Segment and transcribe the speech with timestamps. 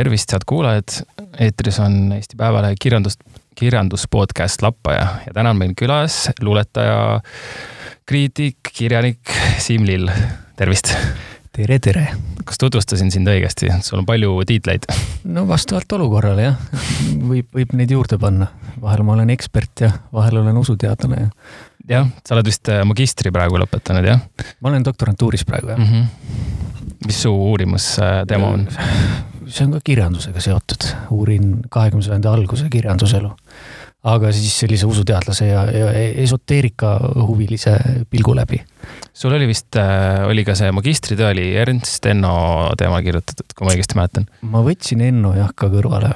[0.00, 1.02] tervist, head kuulajad.
[1.38, 3.18] eetris on Eesti Päevalehe kirjandus,
[3.54, 7.20] kirjandus podcast Lappaja ja täna on meil külas luuletaja,
[8.08, 10.08] kriitik, kirjanik Siim Lill.
[10.56, 10.94] tervist.
[11.52, 12.06] tere, tere.
[12.44, 14.88] kas tutvustasin sind õigesti, sul on palju tiitleid?
[15.28, 16.64] no vastavalt olukorrale jah,
[17.20, 18.48] võib, võib neid juurde panna.
[18.80, 21.30] vahel ma olen ekspert ja vahel olen usuteadlane ja.
[21.96, 24.24] jah, sa oled vist äh, magistri praegu lõpetanud, jah?
[24.64, 25.92] ma olen doktorantuuris praegu, jah mm.
[25.92, 26.69] -hmm
[27.06, 28.66] mis su uurimusteema on?
[29.50, 33.30] see on ka kirjandusega seotud, uurin kahekümne sajandi alguse kirjanduselu.
[34.10, 35.88] aga siis sellise usuteadlase ja, ja
[36.22, 36.94] esoteerika
[37.26, 37.74] huvilise
[38.10, 38.62] pilgu läbi.
[39.12, 43.74] sul oli vist, äh, oli ka see magistritöö oli Ernst Enno teemal kirjutatud, kui ma
[43.74, 44.28] õigesti mäletan?
[44.42, 46.14] ma võtsin Enno jah ka kõrvale.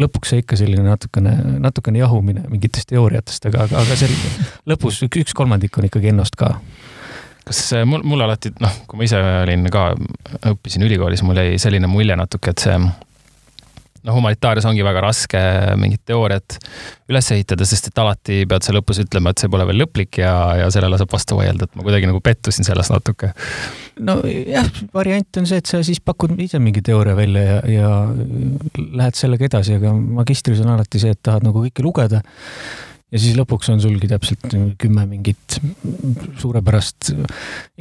[0.00, 4.08] lõpuks see ikka selline natukene, natukene jahumine mingitest teooriatest, aga, aga see
[4.70, 6.54] lõpus üks, üks kolmandik on ikkagi Ennost ka
[7.50, 9.90] kas mul, mul alati, noh, kui ma ise olin ka,
[10.54, 12.76] õppisin ülikoolis, mul jäi selline mulje natuke, et see
[14.06, 15.40] noh, humanitaarias ongi väga raske
[15.80, 16.56] mingit teooriat
[17.10, 20.32] üles ehitada, sest et alati pead sa lõpus ütlema, et see pole veel lõplik ja,
[20.62, 23.32] ja sellele saab vastu vaielda, et ma kuidagi nagu pettusin selles natuke.
[24.00, 27.90] nojah, variant on see, et sa siis pakud ise mingi teooria välja ja, ja
[28.78, 32.22] lähed sellega edasi, aga magistris on alati see, et tahad nagu kõike lugeda
[33.10, 34.46] ja siis lõpuks on sulgi täpselt
[34.80, 35.58] kümme mingit
[36.40, 37.12] suurepärast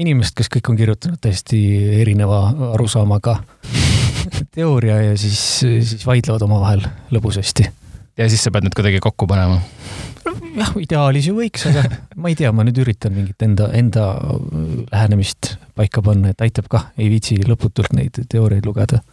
[0.02, 1.60] inimest, kes kõik on kirjutanud täiesti
[2.02, 2.42] erineva
[2.74, 3.40] arusaamaga
[4.56, 7.70] teooria ja siis, siis vaidlevad omavahel lõbusasti.
[8.18, 9.62] ja siis sa pead need kuidagi kokku panema?
[10.58, 11.86] jah, ideaalis ju võiks, aga
[12.18, 14.12] ma ei tea, ma nüüd üritan mingit enda, enda
[14.90, 19.04] lähenemist paika panna, et aitab kah, ei viitsi lõputult neid teooriaid lugeda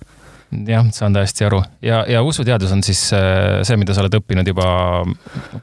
[0.66, 4.48] jah, saan täiesti aru ja, ja usuteadus on siis äh, see, mida sa oled õppinud
[4.48, 4.68] juba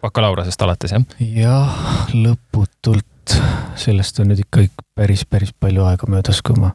[0.04, 1.06] bakalaureusest alates, jah?
[1.20, 1.82] jah,
[2.14, 3.38] lõputult.
[3.80, 6.74] sellest on nüüd ikka päris, päris palju aega möödas, kui ma,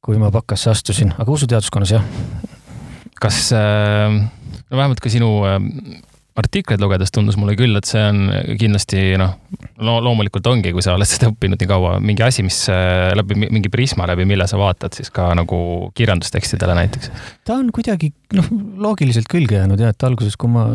[0.00, 2.06] kui ma bakasse astusin, aga usuteaduskonnas jah.
[3.20, 5.58] kas, äh, no vähemalt ka sinu äh,
[6.38, 8.20] artikleid lugedes tundus mulle küll, et see on
[8.58, 9.32] kindlasti noh,
[9.82, 13.38] no loomulikult ongi, kui sa oled seda õppinud nii kaua, mingi asi, mis äh, läbi
[13.40, 15.60] mingi prisma läbi, mille sa vaatad siis ka nagu
[15.98, 17.10] kirjandustekstidele näiteks.
[17.48, 18.50] ta on kuidagi noh,
[18.86, 20.68] loogiliselt külge jäänud jah, et alguses, kui ma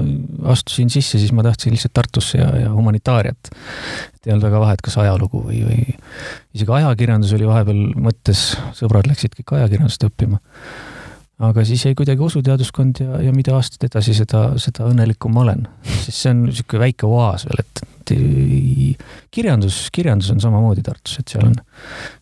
[0.52, 3.52] astusin sisse, siis ma tahtsin lihtsalt Tartusse ja, ja humanitaariat.
[3.52, 5.96] et ei olnud väga vahet, kas ajalugu või, või
[6.58, 10.42] isegi ajakirjandus oli vahepeal mõttes, sõbrad läksid kõik ajakirjandust õppima
[11.44, 15.66] aga siis jäi kuidagi usuteaduskond ja, ja mida aastad edasi, seda, seda õnnelikum ma olen.
[16.06, 17.84] sest see on niisugune väike oaas veel, et,
[19.34, 21.56] kirjandus, kirjandus on samamoodi Tartus, et seal on,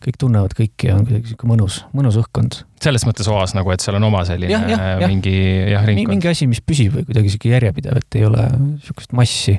[0.02, 2.62] kõik tunnevad kõiki ja on kuidagi niisugune mõnus, mõnus õhkkond.
[2.82, 5.10] selles mõttes oas nagu, et seal on oma selline ja, ja, ja.
[5.12, 6.16] mingi jah, ringkond.
[6.16, 9.58] mingi asi, mis püsib või kuidagi niisugune järjepidev, et ei ole niisugust massi,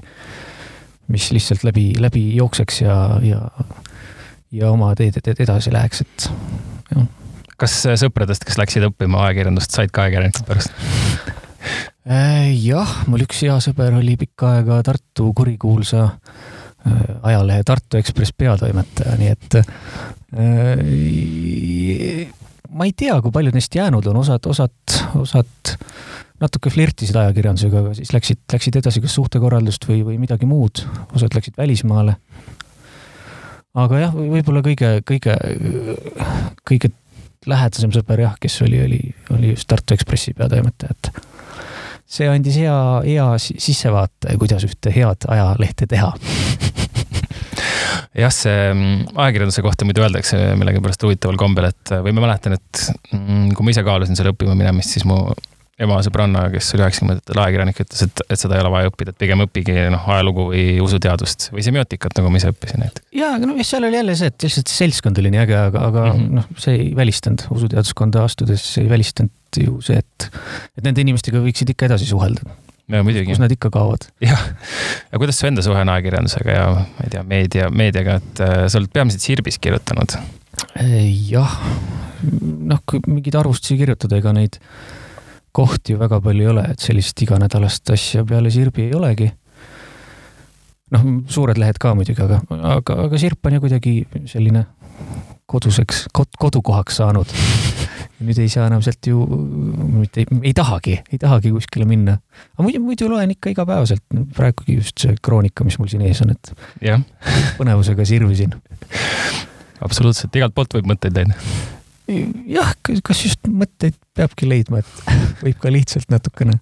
[1.14, 3.46] mis lihtsalt läbi, läbi jookseks ja, ja,
[4.52, 6.34] ja oma teed edasi läheks, et
[6.92, 7.06] jah
[7.62, 10.72] kas sõpradest, kes läksid õppima ajakirjandust, said ka ajakirjanikud pärast?
[12.06, 16.14] Äh, jah, mul üks hea sõber oli pikka aega Tartu kurikuulsa äh,
[17.32, 19.66] ajalehe Tartu Ekspress peatoimetaja, nii et äh,
[22.70, 24.78] ma ei tea, kui palju neist jäänud on, osad, osad,
[25.18, 25.74] osad
[26.44, 30.84] natuke flirtisid ajakirjandusega, aga siis läksid, läksid edasi kas suhtekorraldust või, või midagi muud,
[31.16, 32.14] osad läksid välismaale.
[33.82, 35.34] aga jah, võib-olla kõige, kõige,
[36.68, 36.94] kõige
[37.50, 39.00] lähedasem sõber jah, kes oli, oli,
[39.36, 41.12] oli just Tartu Ekspressi peatoimetaja, et
[42.06, 46.14] see andis hea, hea sissevaate, kuidas ühte head ajalehte teha.
[48.16, 52.86] Jah, see mm, ajakirjanduse kohta muidu öeldakse millegipärast huvitaval kombel, et või ma mäletan, et
[53.12, 55.18] mm, kui ma ise kaalusin selle õppima minemist, siis mu
[55.84, 59.20] ema sõbranna, kes oli üheksakümnendatel ajakirjanik, ütles, et, et seda ei ole vaja õppida, et
[59.20, 63.08] pigem õppige noh, ajalugu või usuteadust või semiootikat, nagu ma ise õppisin näiteks.
[63.16, 65.84] ja, aga noh, seal oli jälle see, et lihtsalt see seltskond oli nii äge, aga,
[65.90, 66.40] aga mm -hmm.
[66.40, 70.30] noh, see ei välistanud, usuteaduskonda astudes ei välistanud ju see, et,
[70.78, 72.48] et nende inimestega võiksid ikka edasi suhelda.
[72.88, 73.34] no muidugi.
[73.34, 74.08] kus nad ikka kaovad.
[74.24, 74.48] jah,
[75.12, 78.58] ja kuidas su enda suhe on ajakirjandusega ja ma ei tea, meedia, meediaga, et äh,
[78.72, 80.20] sa oled peamiselt Sirbis kirjutanud?
[81.36, 81.60] jah,
[82.72, 84.64] noh, kui mingeid arvustusi kirjutada, ega neid
[85.56, 89.32] kohti ju väga palju ei ole, et sellist iganädalast asja peale Sirbi ei olegi.
[90.94, 92.42] noh, suured lehed ka muidugi, aga,
[92.76, 93.94] aga, aga Sirp on ju kuidagi
[94.30, 94.66] selline
[95.50, 97.32] koduseks kod,, kodukohaks saanud.
[98.26, 99.26] nüüd ei saa enam sealt ju,
[99.92, 102.18] mitte ei, ei tahagi, ei tahagi kuskile minna.
[102.54, 104.04] aga muidu, muidu loen ikka igapäevaselt,
[104.36, 106.52] praegugi just see kroonika, mis mul siin ees on, et
[106.84, 107.00] ja.
[107.60, 108.56] põnevusega sirvisin.
[109.84, 111.40] absoluutselt, igalt poolt võib mõtteid leida
[112.08, 115.12] jah, kas just mõtteid peabki leidma, et
[115.46, 116.60] võib ka lihtsalt natukene.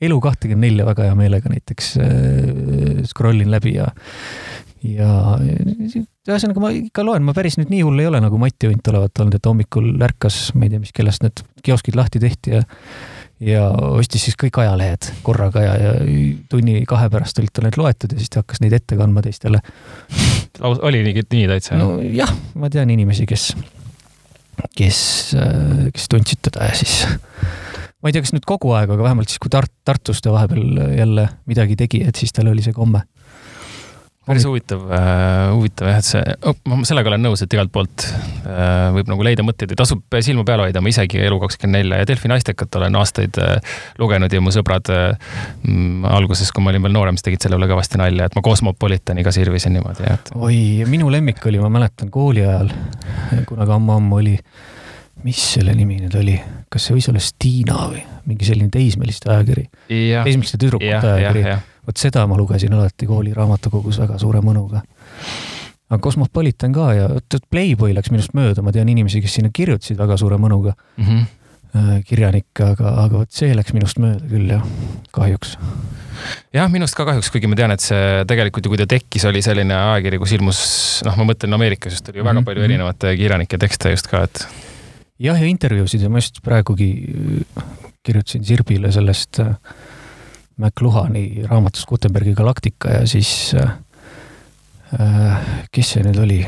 [0.00, 3.90] elu kahtekümmend nelja väga hea meelega näiteks äh, scroll in läbi ja,
[4.86, 5.12] ja
[6.28, 9.22] ühesõnaga ma ikka loen, ma päris nüüd nii hull ei ole nagu Mati Unt olevat
[9.22, 12.66] olnud, et hommikul ärkas, ma ei tea, mis kellast need kioskid lahti tehti ja
[13.40, 15.92] ja ostis siis kõik ajalehed korraga ja, ja
[16.52, 19.62] tunni-kahe pärast olid tal need loetud ja siis ta hakkas neid ette kandma teistele.
[20.60, 21.78] oli nii, nii täitsa?
[21.80, 23.54] nojah, ma tean inimesi, kes,
[24.76, 25.00] kes,
[25.94, 27.04] kes tundsid teda ja siis
[28.00, 30.96] ma ei tea, kas nüüd kogu aeg, aga vähemalt siis, kui Tart-, Tartus ta vahepeal
[30.96, 33.04] jälle midagi tegi, et siis tal oli see komme
[34.28, 38.04] päris huvitav äh,, huvitav jah, et see oh,, ma sellega olen nõus, et igalt poolt
[38.04, 42.28] äh, võib nagu leida mõtteid ja tasub silma peal hoida, ma isegi Elu24 ja Delfi
[42.28, 45.32] naistekat olen aastaid äh, lugenud ja mu sõbrad äh,
[46.12, 49.32] alguses, kui ma olin veel noorem, siis tegid selle üle kõvasti nalja, et ma Cosmopolitaniga
[49.32, 50.34] sirvisin niimoodi, et.
[50.36, 52.68] oi, minu lemmik oli, ma mäletan kooli ajal,
[53.48, 54.36] kunagi ammu-ammu oli,
[55.24, 56.36] mis selle nimi nüüd oli,
[56.68, 59.66] kas see võis olla Stiina või mingi selline teismeliste ajakiri?
[59.88, 61.56] teismeliste tüdrukute ajakiri
[61.90, 64.84] vot seda ma lugesin alati kooli raamatukogus väga suure mõnuga.
[65.90, 67.08] aga Cosmopolitan ka ja
[67.50, 71.04] Playboy läks minust mööda, ma tean inimesi, kes sinna kirjutasid väga suure mõnuga mm.
[71.04, 72.02] -hmm.
[72.06, 74.62] kirjanikke, aga, aga vot see läks minust mööda küll jah,
[75.10, 75.56] kahjuks
[76.54, 79.42] jah, minust ka kahjuks, kuigi ma tean, et see tegelikult ju, kui ta tekkis, oli
[79.42, 80.62] selline ajakiri, kus ilmus,
[81.06, 82.46] noh, ma mõtlen Ameerikas just oli ju väga mm -hmm.
[82.46, 84.46] palju erinevate kirjanike tekste just ka, et.
[85.18, 86.92] jah, ja intervjuusid ja ma just praegugi
[88.02, 89.56] kirjutasin Sirbile sellest äh,
[90.60, 93.72] McLuhani raamatust Gutenbergi galaktika ja siis äh,
[95.72, 96.40] kes see nüüd oli?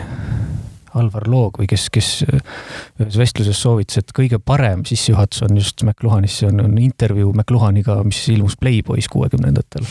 [0.99, 6.51] Alvar Loog või kes, kes ühes vestluses soovitas, et kõige parem sissejuhatus on just McLuhanisse,
[6.51, 9.87] on, on intervjuu McLuhaniga, mis ilmus Playboy's kuuekümnendatel.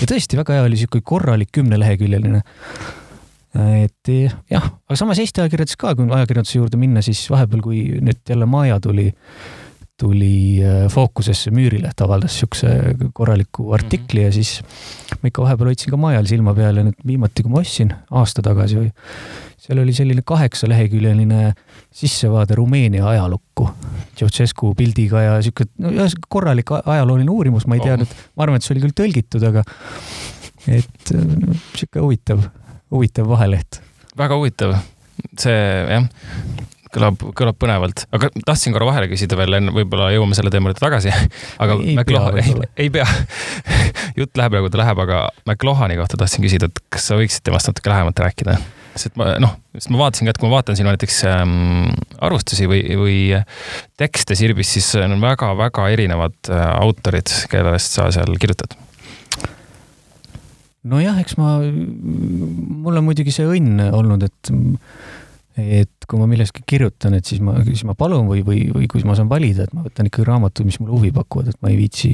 [0.00, 2.42] ja tõesti väga hea oli sihuke korralik kümneleheküljeline.
[3.84, 4.12] et
[4.50, 8.48] jah, aga samas Eesti ajakirjandus ka, kui ajakirjanduse juurde minna, siis vahepeal, kui nüüd jälle
[8.48, 9.10] Maja tuli
[9.98, 14.26] tuli äh, fookusesse, Müürileht avaldas niisuguse korraliku artikli mm -hmm.
[14.26, 14.62] ja siis
[15.22, 18.42] ma ikka vahepeal hoidsin ka Majal silma peal ja nüüd viimati, kui ma ostsin aasta
[18.42, 18.92] tagasi või,
[19.58, 21.52] seal oli selline kaheksaleheküljeline
[21.90, 23.70] sissevaade Rumeenia ajalukku.
[24.16, 28.00] Ceausescu pildiga ja sihuke, no ühesõnaga korralik ajalooline uurimus, ma ei tea oh.
[28.02, 29.64] nüüd, ma arvan, et see oli küll tõlgitud, aga
[30.78, 32.48] et no, sihuke huvitav,
[32.94, 33.82] huvitav vaheleht.
[34.18, 34.78] väga huvitav,
[35.38, 36.06] see jah
[36.94, 40.82] kõlab, kõlab põnevalt, aga tahtsin korra vahele küsida veel enne, võib-olla jõuame selle teema juurde
[40.82, 41.12] tagasi.
[41.62, 43.06] aga ei McLaughlin, ei, ei pea
[44.20, 47.70] jutt läheb nagu ta läheb, aga McLaughlin'i kohta tahtsin küsida, et kas sa võiksid temast
[47.70, 48.58] natuke lähemalt rääkida?
[48.98, 51.92] sest ma noh, sest ma vaatasin ka, et kui ma vaatan sinu näiteks ähm,
[52.24, 53.18] arvustusi või, või
[54.00, 58.74] tekste Sirbis, siis on väga-väga erinevad äh, autorid, kellest sa seal kirjutad
[60.88, 64.52] nojah, eks ma, mul on muidugi see õnn olnud, et
[65.58, 69.02] et kui ma millestki kirjutan, et siis ma, siis ma palun või, või, või kui
[69.06, 71.78] ma saan valida, et ma võtan ikkagi raamatuid, mis mulle huvi pakuvad, et ma ei
[71.80, 72.12] viitsi,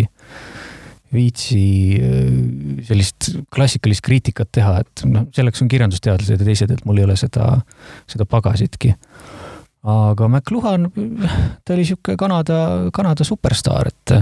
[1.15, 1.63] viitsi
[1.99, 7.09] äh, sellist klassikalist kriitikat teha, et noh, selleks on kirjandusteadlased ja teised, et mul ei
[7.09, 7.53] ole seda,
[8.11, 8.95] seda pagasitki.
[9.85, 10.89] aga McLuhan,
[11.65, 14.15] ta oli sihuke Kanada, Kanada superstaar, et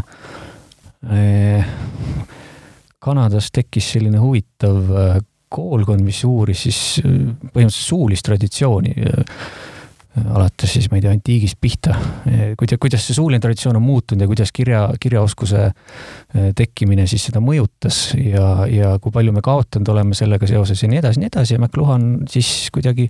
[1.15, 1.75] eh,
[3.03, 5.21] Kanadas tekkis selline huvitav äh,
[5.53, 7.21] koolkond, mis uuris siis äh,
[7.53, 9.45] põhimõtteliselt suulist traditsiooni äh,
[10.23, 11.95] alates siis, ma ei tea, antiigist pihta.
[12.61, 17.41] kuidas, kuidas see suuline traditsioon on muutunud ja kuidas kirja, kirjaoskuse äh, tekkimine siis seda
[17.45, 21.57] mõjutas ja, ja kui palju me kaotanud oleme sellega seoses ja nii edasi, nii edasi
[21.57, 23.09] ja McLuhan siis kuidagi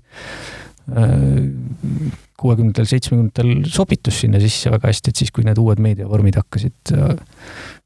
[2.43, 6.91] kuuekümnendatel, seitsmekümnendatel sobitus sinna sisse väga hästi, et siis, kui need uued meediavormid hakkasid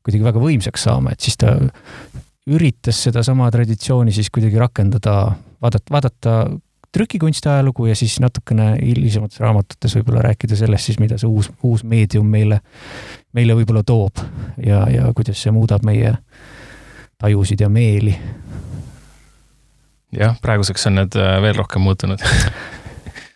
[0.07, 1.57] kuidagi väga võimsaks saama, et siis ta
[2.47, 6.37] üritas sedasama traditsiooni siis kuidagi rakendada, vaadata, vaadata
[6.97, 11.85] trükikunsti ajalugu ja siis natukene hilisemates raamatutes võib-olla rääkida sellest siis, mida see uus, uus
[11.85, 12.61] meedium meile,
[13.37, 14.23] meile võib-olla toob
[14.65, 16.15] ja, ja kuidas see muudab meie
[17.19, 18.15] tajusid ja meeli.
[20.17, 22.23] jah, praeguseks on need äh, veel rohkem muutunud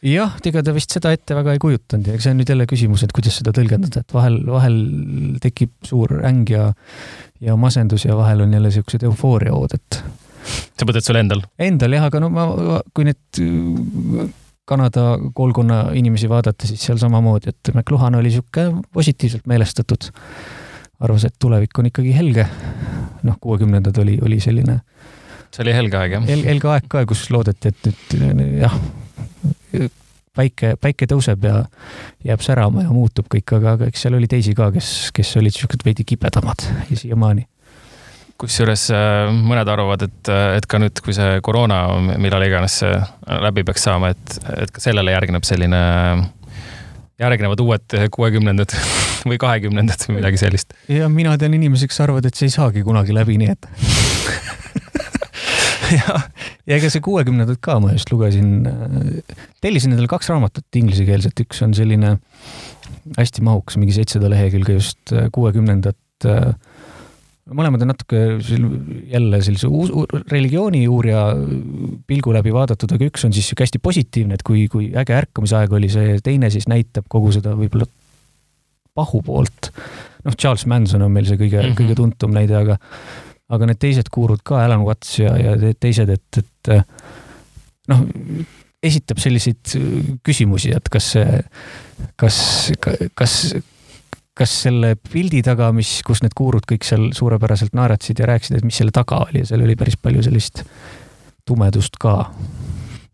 [0.06, 2.66] jah, ega ta vist seda ette väga ei kujutanud ja eks see on nüüd jälle
[2.70, 4.78] küsimus, et kuidas seda tõlgendada, et vahel, vahel
[5.42, 6.70] tekib suur äng ja
[7.40, 10.02] ja masendus ja vahel on jälle siuksed eufooriaood, et.
[10.76, 11.44] sa mõtled sul endal?
[11.60, 12.46] Endal jah, aga no ma,
[12.96, 14.30] kui nüüd
[14.70, 20.10] Kanada koolkonna inimesi vaadata, siis seal samamoodi, et McLuhan oli sihuke positiivselt meelestatud.
[21.00, 22.46] arvas, et tulevik on ikkagi helge.
[23.22, 24.80] noh, kuuekümnendad oli, oli selline.
[25.50, 26.44] see oli helge aeg jah Hel,?
[26.46, 28.76] helge aeg ka, kus loodeti, et nüüd jah,
[30.36, 31.62] päike, päike tõuseb ja
[32.26, 35.56] jääb särama ja muutub kõik, aga, aga eks seal oli teisi ka, kes, kes olid
[35.56, 37.46] siuksed veidi kibedamad ja siiamaani
[38.40, 41.82] kusjuures äh, mõned arvavad, et, et ka nüüd, kui see koroona,
[42.16, 42.94] millal iganes see
[43.44, 45.80] läbi peaks saama, et, et ka sellele järgneb selline,
[47.20, 48.72] järgnevad uued kuuekümnendad
[49.28, 50.72] või kahekümnendad või midagi sellist.
[50.88, 53.70] ja mina tean inimesi, kes arvavad, et see ei saagi kunagi läbi, nii et
[55.98, 56.20] ja,
[56.66, 58.68] ja ega see kuuekümnendad ka, ma just lugesin,
[59.64, 62.16] tellisin endale kaks raamatut inglisekeelset, üks on selline
[63.16, 66.28] hästi mahukas, mingi seitsesada lehekülge just kuuekümnendat
[67.50, 68.20] mõlemad on natuke
[69.10, 69.90] jälle sellise uus,
[70.30, 71.22] religiooni uurija
[72.06, 75.74] pilgu läbi vaadatud, aga üks on siis sihuke hästi positiivne, et kui, kui äge ärkamisaeg
[75.78, 77.88] oli see, teine siis näitab kogu seda võib-olla
[78.94, 79.70] pahu poolt.
[80.26, 81.78] noh, Charles Manson on meil see kõige mm, -hmm.
[81.80, 82.78] kõige tuntum näide, aga,
[83.50, 86.72] aga need teised kuurud ka, Alan Watts ja, ja teised, et, et
[87.90, 88.06] noh,
[88.82, 89.74] esitab selliseid
[90.26, 91.42] küsimusi, et kas see,
[92.20, 92.38] kas,
[93.18, 93.36] kas
[94.40, 98.66] kas selle pildi taga, mis, kus need kuurud kõik seal suurepäraselt naeratasid ja rääkisid, et
[98.66, 100.62] mis selle taga oli ja seal oli päris palju sellist
[101.48, 102.14] tumedust ka.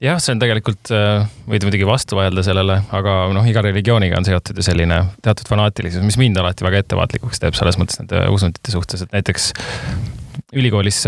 [0.02, 4.28] jah, see on tegelikult, äh, võid muidugi vastu vaielda sellele, aga noh, iga religiooniga on
[4.28, 8.74] seotud ju selline teatud fanaatilisus, mis mind alati väga ettevaatlikuks teeb selles mõttes nende usundite
[8.74, 9.50] suhtes, et näiteks
[10.56, 11.04] ülikoolis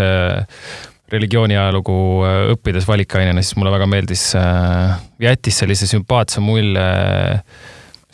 [1.11, 6.85] religiooni ajalugu äh, õppides valikainena, siis mulle väga meeldis, äh, jättis sellise sümpaatse mulje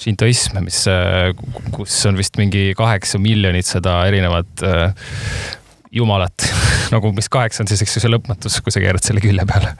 [0.02, 1.32] šintoism, mis, äh,
[1.76, 5.16] kus on vist mingi kaheksa miljonit seda erinevat äh,
[5.96, 6.50] jumalat
[6.94, 9.76] nagu, mis kaheksa on siis, eks ju, see lõpmatus, kui sa keerad selle külje peale.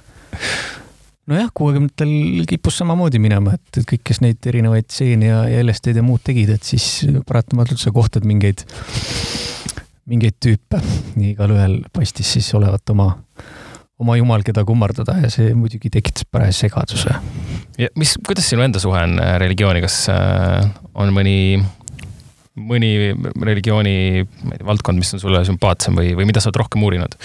[1.26, 6.04] Nojah, kuuekümnendatel kippus samamoodi minema, et, et kõik, kes neid erinevaid stseene ja, ja LSD-d
[6.04, 8.62] ja muud tegid, et siis paratamatult sa kohtad mingeid,
[10.10, 10.82] mingeid tüüpe.
[11.34, 13.14] igalühel paistis siis olevat oma
[14.02, 17.16] oma jumal, keda kummardada ja see muidugi tekitas parajase segaduse.
[17.80, 20.66] ja mis, kuidas sinu enda suhe on äh, religiooni, kas äh,
[21.00, 21.38] on mõni,
[22.60, 22.92] mõni
[23.40, 24.26] religiooni
[24.68, 27.16] valdkond, mis on sulle sümpaatsem või, või mida sa oled rohkem uurinud?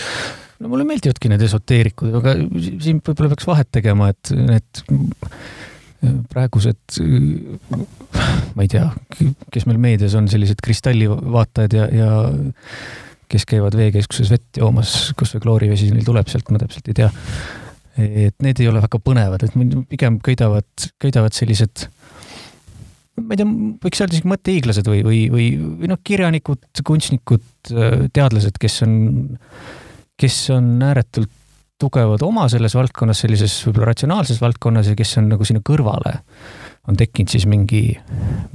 [0.60, 4.84] no mulle meeldivadki need esoteerikud, aga siin võib-olla peaks vahet tegema, et need
[6.33, 7.00] praegused,
[8.54, 8.87] ma ei tea,
[9.52, 12.11] kes meil meedias on sellised kristallivaatajad ja, ja
[13.30, 17.11] kes käivad veekeskuses vett joomas, kus see kloorivesi neil tuleb sealt, ma täpselt ei tea.
[18.00, 19.57] et need ei ole väga põnevad, et
[19.90, 20.69] pigem köidavad,
[21.02, 21.88] köidavad sellised
[23.21, 23.49] ma ei tea,
[23.85, 25.49] võiks öelda isegi mõttehiiglased või, või, või,
[25.83, 27.45] või noh, kirjanikud, kunstnikud,
[28.14, 28.95] teadlased, kes on,
[30.21, 31.30] kes on ääretult
[31.80, 36.18] tugevad oma selles valdkonnas, sellises võib-olla ratsionaalses valdkonnas ja kes on nagu sinna kõrvale,
[36.88, 37.84] on tekkinud siis mingi,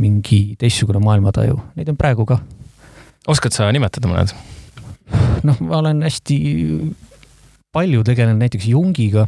[0.02, 1.58] mingi teistsugune maailmataju.
[1.80, 2.40] Neid on praegu ka.
[3.28, 4.36] oskad sa nimetada mõned?
[5.46, 6.38] noh, ma olen hästi
[7.76, 9.28] palju tegelenud näiteks Jungiga.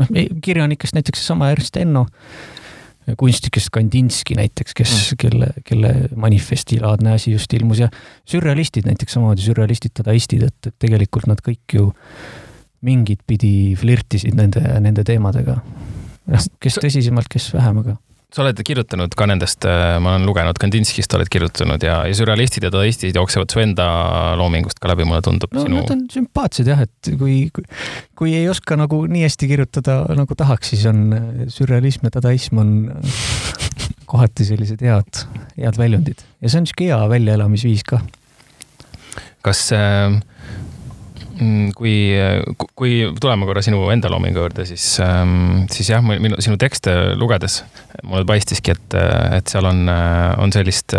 [0.00, 2.06] noh, kirjanikest näiteks seesama Ernst Enno,
[3.18, 7.90] kunstnikest Kandinski näiteks, kes mm., kelle, kelle manifestilaadne asi just ilmus ja
[8.28, 11.90] sürrealistid näiteks samamoodi, sürrealistid, dadaistid, et, et tegelikult nad kõik ju
[12.86, 15.58] mingit pidi flirtisid nende, nende teemadega.
[16.30, 17.96] noh, kes tõsisemalt, kes vähem, aga
[18.30, 22.66] sa oled kirjutanud ka nendest, äh, ma olen lugenud, Kandinskist oled kirjutanud ja, ja sürrealistid
[22.66, 23.86] ja dadaistid jooksevad su enda
[24.38, 25.52] loomingust ka läbi, mulle tundub.
[25.56, 25.80] no sinu...
[25.80, 27.66] nad on sümpaatsed jah, et kui, kui,
[28.18, 32.62] kui ei oska nagu nii hästi kirjutada, nagu tahaks, siis on äh, sürrealism ja dadaism
[32.62, 33.20] on äh,
[34.10, 35.24] kohati sellised head,
[35.58, 38.02] head väljundid ja see on sihuke hea väljaelamisviis ka.
[39.46, 40.20] kas äh,
[41.76, 41.94] kui,
[42.78, 47.60] kui tuleme korra sinu enda loomingu juurde, siis, ähm, siis jah, minu, sinu tekste lugedes
[48.04, 48.98] mulle paistiski, et,
[49.38, 49.82] et seal on,
[50.40, 50.96] on sellist,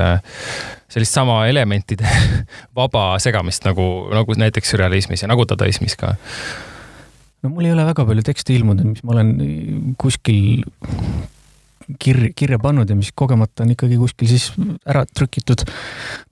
[0.91, 2.09] sellist sama elementide
[2.79, 6.15] vaba segamist nagu, nagu näiteks sürrealismis ja nagu dadaismis ka.
[7.41, 10.65] No mul ei ole väga palju tekste ilmunud, mis ma olen kuskil
[11.99, 14.49] kirja, kirja pannud ja mis kogemata on ikkagi kuskil siis
[14.87, 15.63] ära trükitud.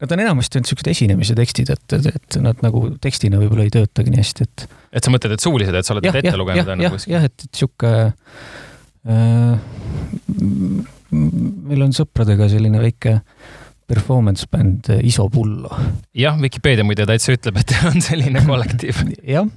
[0.02, 4.14] Nad on enamasti olnud siuksed esinemise tekstid, et, et, nad nagu tekstina võib-olla ei töötagi
[4.14, 4.68] nii hästi, et.
[5.00, 6.74] et sa mõtled, et suulised, et sa oled ja, ette ja, lugenud?
[6.74, 7.94] jah, jah, jah, et, et sihuke
[9.10, 9.58] äh,.
[11.10, 13.20] meil on sõpradega selline väike
[13.90, 15.72] performance bänd Iso Pullo.
[16.14, 19.50] jah, Vikipeedia muide täitsa ütleb, et on selline kollektiiv jah,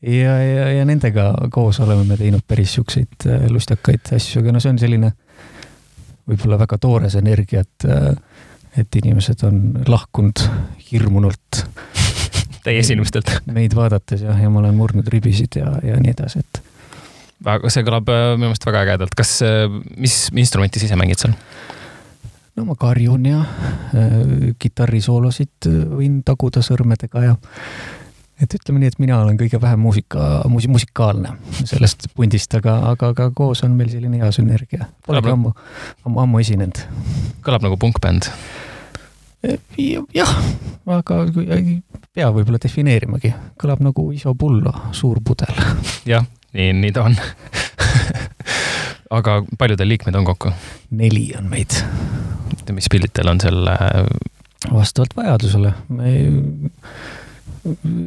[0.00, 4.62] ja, ja, ja nendega koos oleme me teinud päris siukseid äh, lustakaid asju, aga no
[4.62, 5.12] see on selline
[6.26, 8.14] võib-olla väga toores energia, et, äh,
[8.80, 10.46] et inimesed on lahkunud
[10.90, 11.64] hirmunult
[12.66, 16.62] Teie esinustelt meid vaadates jah, ja ma olen murdnud ribisid ja, ja nii edasi, et.
[17.46, 19.14] väga, see kõlab minu meelest väga ägedalt.
[19.14, 19.36] kas,
[20.02, 21.36] mis instrumenti sa ise mängid seal?
[22.56, 27.36] No ma karjun ja äh, kitarrisoolosid võin taguda sõrmedega ja
[28.42, 33.12] et ütleme nii, et mina olen kõige vähem muusika, musi-, musikaalne sellest pundist, aga, aga,
[33.14, 34.90] aga koos on meil selline hea sünergia.
[35.06, 35.52] Polegi ammu,
[36.04, 36.82] ammu, ammu esinenud.
[37.46, 38.28] kõlab nagu punkbänd.
[39.46, 39.56] E,
[40.16, 40.32] jah,
[40.98, 41.22] aga
[41.56, 41.78] ei
[42.12, 45.56] pea võib-olla defineerimagi, kõlab nagu Iso Pullo, suur pudel.
[46.08, 47.16] jah, nii, nii ta on
[49.10, 50.52] aga palju teil liikmeid on kokku?
[50.98, 51.76] neli on meid.
[52.72, 53.70] mis pildid teil on seal?
[54.72, 56.12] vastavalt vajadusele, me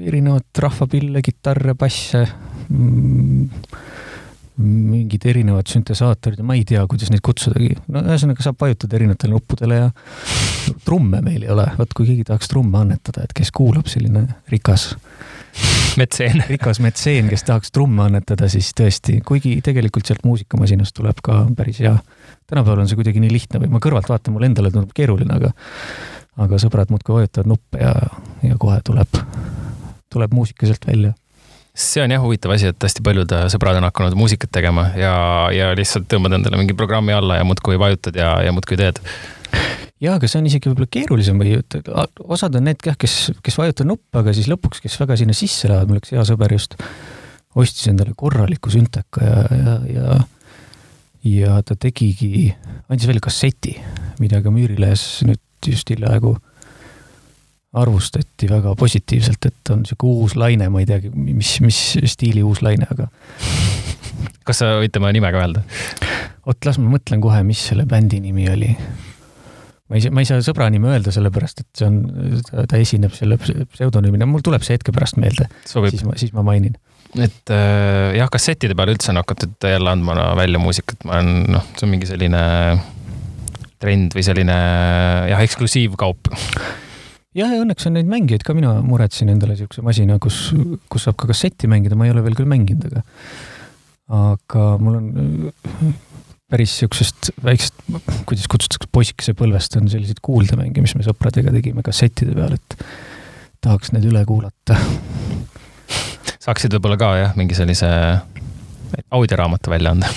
[0.07, 2.21] erinevat rahvapille, kitarre, basse
[2.69, 3.49] mm,
[4.59, 7.77] mingid erinevad süntesaatorid ja ma ei tea, kuidas neid kutsudagi.
[7.87, 9.89] no ühesõnaga saab vajutada erinevatele nuppudele ja
[10.85, 11.67] trumme meil ei ole.
[11.79, 14.91] vot kui keegi tahaks trumme annetada, et kes kuulab, selline rikas
[15.99, 21.41] metseen rikas metseen, kes tahaks trumme annetada, siis tõesti, kuigi tegelikult sealt muusikamasinast tuleb ka
[21.57, 21.97] päris hea.
[22.47, 25.53] tänapäeval on see kuidagi nii lihtne või ma kõrvalt vaatan, mulle endale tundub keeruline, aga
[26.39, 27.95] aga sõbrad muudkui vajutavad nuppe ja,
[28.45, 29.17] ja kohe tuleb,
[30.13, 31.15] tuleb muusika sealt välja
[31.79, 35.13] see on jah huvitav asi, et hästi paljud äh, sõbrad on hakanud muusikat tegema ja,
[35.55, 38.99] ja lihtsalt tõmbad endale mingi programmi alla ja muudkui vajutad ja, ja muudkui teed.
[39.99, 41.55] Ja, aga see on isegi võib-olla keerulisem või
[42.25, 45.71] osad on need jah, kes, kes vajutavad nuppe, aga siis lõpuks, kes väga sinna sisse
[45.71, 46.77] lähevad, mul üks hea sõber just
[47.59, 50.19] ostis endale korraliku sünteka ja, ja, ja
[51.23, 52.47] ja ta tegigi,
[52.87, 53.73] andis välja kasseti,
[54.21, 56.37] mida ka Müürilehes nüüd just hiljaaegu
[57.79, 62.63] arvustati väga positiivselt, et on sihuke uus laine, ma ei teagi, mis, mis stiili uus
[62.65, 63.09] laine, aga.
[64.47, 65.63] kas sa võid tema nime ka öelda?
[66.49, 68.71] oot, las ma mõtlen kohe, mis selle bändi nimi oli.
[69.89, 71.97] Ma ei saa, ma ei saa sõbra nime öelda, sellepärast et see on,
[72.69, 75.49] ta esineb selle pseudonüümina, mul tuleb see hetke pärast meelde.
[75.65, 76.77] siis ma, siis ma mainin.
[77.17, 81.47] Et äh, jah, kassettide peale üldse on hakatud jälle andma no, välja muusikat, ma olen,
[81.55, 82.43] noh, see on mingi selline
[83.81, 84.57] trend või selline
[85.31, 86.29] jah, eksklusiivkaup.
[87.37, 90.49] Jah, ja õnneks on neid mängijaid ka, mina muretsen endale niisuguse masina, kus,
[90.91, 93.05] kus saab ka kasseti mängida, ma ei ole veel küll mänginud, aga
[94.09, 95.09] aga mul on
[96.49, 97.81] päris niisugusest väiksest,
[98.29, 102.77] kuidas kutsutakse, poisikese põlvest on selliseid kuuldemänge, mis me sõpradega tegime kassettide peal, et
[103.61, 104.77] tahaks need üle kuulata.
[106.39, 107.89] saaksid võib-olla ka jah, mingi sellise
[109.11, 110.09] audioraamatu välja anda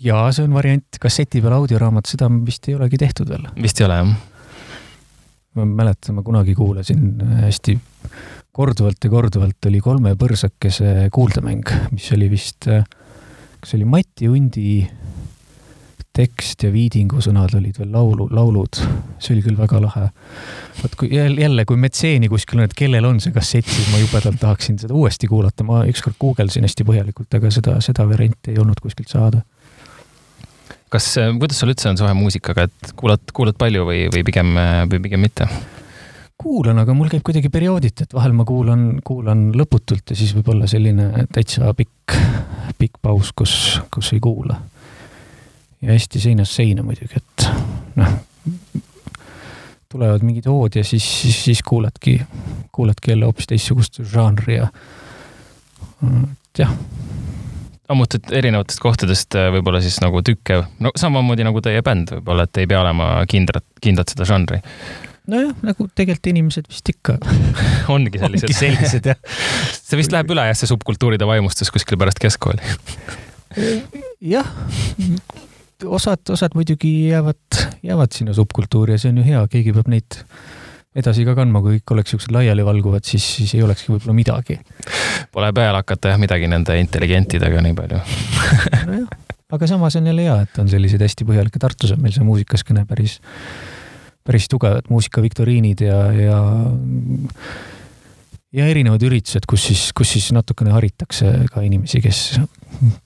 [0.00, 3.48] jaa, see on variant, kasseti peal audioraamat, seda vist ei olegi tehtud veel.
[3.60, 4.16] vist ei ole jah
[5.56, 7.76] ma mäletan, ma kunagi kuulasin hästi
[8.56, 14.68] korduvalt ja korduvalt oli Kolme põrsakese kuuldemäng, mis oli vist, kas see oli Mati Undi
[16.16, 18.80] tekst ja Viidingu sõnad olid veel laulu, laulud.
[19.18, 20.06] see oli küll väga lahe.
[20.82, 24.40] vot kui jälle, kui metseeni kuskil on, et kellel on see kassett, siis ma jubedalt
[24.40, 25.64] tahaksin seda uuesti kuulata.
[25.64, 29.44] ma ükskord guugeldasin hästi põhjalikult, aga seda, seda varianti ei olnud kuskilt saada
[30.92, 34.54] kas, äh, kuidas sul üldse on suhe muusikaga, et kuulad, kuulad palju või, või pigem,
[34.60, 35.48] äh, või pigem mitte?
[36.36, 40.50] kuulan, aga mul käib kuidagi periooditi, et vahel ma kuulan, kuulan lõputult ja siis võib
[40.52, 42.12] olla selline täitsa pikk,
[42.80, 43.54] pikk paus, kus,
[43.90, 44.58] kus ei kuula.
[45.82, 47.48] Ja hästi seinast seina muidugi, et
[48.00, 48.18] noh,
[49.92, 52.20] tulevad mingid hood ja siis, siis, siis kuuladki,
[52.72, 54.70] kuuladki jälle hoopis teistsugust žanri ja
[56.58, 56.72] jah
[57.88, 62.62] ammutad erinevatest kohtadest äh, võib-olla siis nagu tükke, no samamoodi nagu teie bänd võib-olla, et
[62.62, 64.58] ei pea olema kindlat, kindlat seda žanri.
[65.30, 67.18] nojah, nagu tegelikult inimesed vist ikka
[67.94, 68.48] ongi sellised.
[68.48, 69.20] ongi sellised jah.
[69.78, 72.74] see vist läheb üle jah, see subkultuuride vaimustus kuskil pärast keskkooli
[74.34, 74.50] jah,
[75.84, 80.18] osad, osad muidugi jäävad, jäävad sinna subkultuuri ja see on ju hea, keegi peab neid
[80.96, 84.58] edasi ka kandma, kui kõik oleks siuksed laialivalguvad, siis, siis ei olekski võib-olla midagi.
[85.32, 88.00] Pole peale hakata jah midagi nende intelligentidega nii palju
[88.88, 89.08] nojah,
[89.52, 92.86] aga samas on jälle hea, et on selliseid hästi põhjalikke, Tartus on meil see muusikaskõne
[92.88, 93.18] päris,
[94.26, 96.40] päris tugev, et muusikaviktoriinid ja, ja
[98.56, 102.22] ja erinevad üritused, kus siis, kus siis natukene haritakse ka inimesi, kes,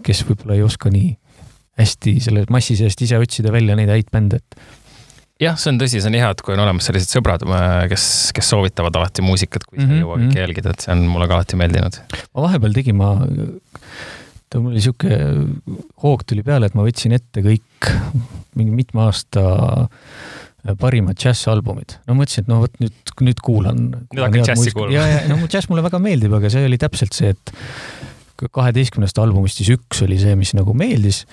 [0.07, 1.11] kes võib-olla ei oska nii
[1.81, 4.61] hästi selle massi seest ise otsida välja neid häid bände, et
[5.41, 8.05] jah, see on tõsi, see on hea, et kui on olemas sellised sõbrad, äh, kes,
[8.37, 9.97] kes soovitavad alati muusikat, kui sa mm -hmm.
[9.97, 12.01] ei jõua kõike jälgida, et see on mulle ka alati meeldinud.
[12.35, 13.15] ma vahepeal tegin, ma,
[14.57, 15.17] mul oli sihuke
[16.05, 17.91] hoog tuli peale, et ma võtsin ette kõik
[18.59, 19.43] mingi mitme aasta
[20.81, 21.97] parimad džässalbumid.
[22.07, 23.79] no mõtlesin, et no vot nüüd, nüüd kuulan.
[24.13, 24.97] nüüd hakkad džässi kuulama.
[24.99, 27.55] ja, ja no džäss mulle väga meeldib, aga see oli täpselt see, et
[28.49, 31.25] kaheteistkümnest albumist siis üks oli see, mis nagu meeldis.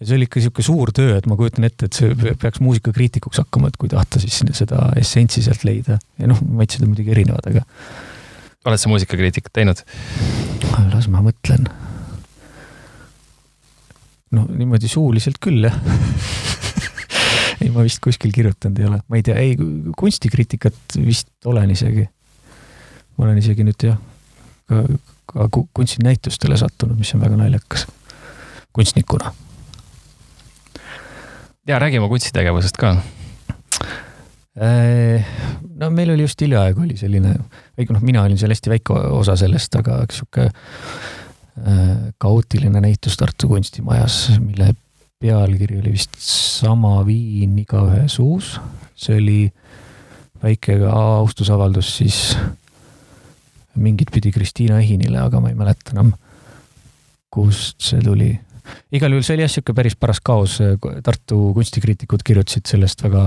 [0.00, 3.42] ja see oli ikka sihuke suur töö, et ma kujutan ette, et see peaks muusikakriitikuks
[3.44, 5.98] hakkama, et kui tahta siis seda essentsi sealt leida.
[6.18, 7.64] ja noh, maitsed on muidugi erinevad, aga.
[8.66, 9.84] oled sa muusikakriitikat teinud?
[10.92, 11.68] las ma mõtlen.
[14.34, 15.78] no niimoodi suuliselt küll jah
[17.62, 19.54] ei, ma vist kuskil kirjutanud ei ole, ma ei tea, ei
[19.98, 22.08] kunstikriitikat vist olen isegi.
[23.16, 23.98] ma olen isegi nüüd jah,
[25.28, 27.86] ka kunstinäitustele sattunud, mis on väga naljakas
[28.72, 29.32] kunstnikuna.
[31.66, 32.96] ja räägime kunstitegevusest ka.
[34.58, 35.26] Äh,
[35.76, 37.34] no meil oli just hiljaaegu oli selline,
[37.78, 43.50] või noh, mina olin seal hästi väike osa sellest, aga sihuke äh, kaootiline näitus Tartu
[43.52, 44.72] kunstimajas, mille
[45.20, 48.58] pealkiri oli vist Sama viin igaühe suus.
[48.98, 49.52] see oli
[50.42, 52.36] väike austusavaldus siis
[53.78, 56.12] mingit pidi Kristiina Ehinile, aga ma ei mäleta enam,
[57.32, 58.32] kust see tuli
[58.92, 60.58] igal juhul see oli jah, sihuke päris paras kaos,
[61.04, 63.26] Tartu kunstikriitikud kirjutasid sellest väga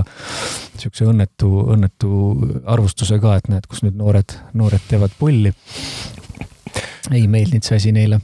[0.78, 2.10] sihukese õnnetu, õnnetu
[2.70, 5.54] arvustuse ka, et näed, kus nüüd noored, noored teevad pulli.
[7.10, 8.20] ei meeldinud see asi neile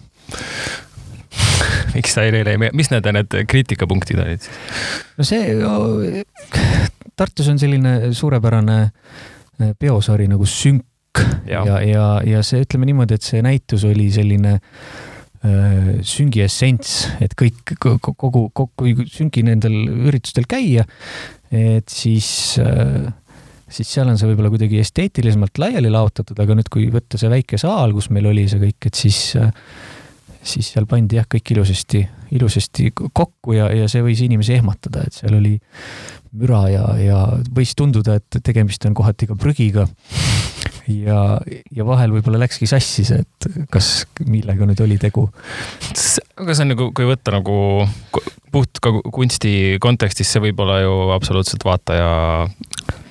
[1.95, 4.61] miks ta neile ei meeldi, mis need, need kriitikapunktid olid siis?
[5.19, 6.23] no see,
[7.19, 8.79] Tartus on selline suurepärane
[9.79, 10.85] peosari nagu Sünk
[11.49, 17.07] ja, ja, ja, ja see, ütleme niimoodi, et see näitus oli selline äh, süngi essents,
[17.25, 19.77] et kõik, kogu, kogu süngi nendel
[20.09, 20.87] üritustel käia,
[21.55, 22.31] et siis,
[22.63, 23.09] äh,
[23.69, 27.61] siis seal on see võib-olla kuidagi esteetilisemalt laiali laotatud, aga nüüd, kui võtta see väike
[27.61, 29.51] saal, kus meil oli see kõik, et siis, äh,
[30.45, 32.05] siis seal pandi jah, kõik ilusasti,
[32.37, 35.57] ilusasti kokku ja, ja see võis inimesi ehmatada, et seal oli
[36.39, 37.21] müra ja, ja
[37.57, 39.87] võis tunduda, et tegemist on kohati ka prügiga
[40.89, 41.21] ja,
[41.75, 45.29] ja vahel võib-olla läkski sassi see, et kas, millega nüüd oli tegu.
[46.39, 47.57] aga see on nagu, kui võtta nagu
[48.53, 52.09] puht ka kunsti kontekstis, see võib olla ju absoluutselt vaataja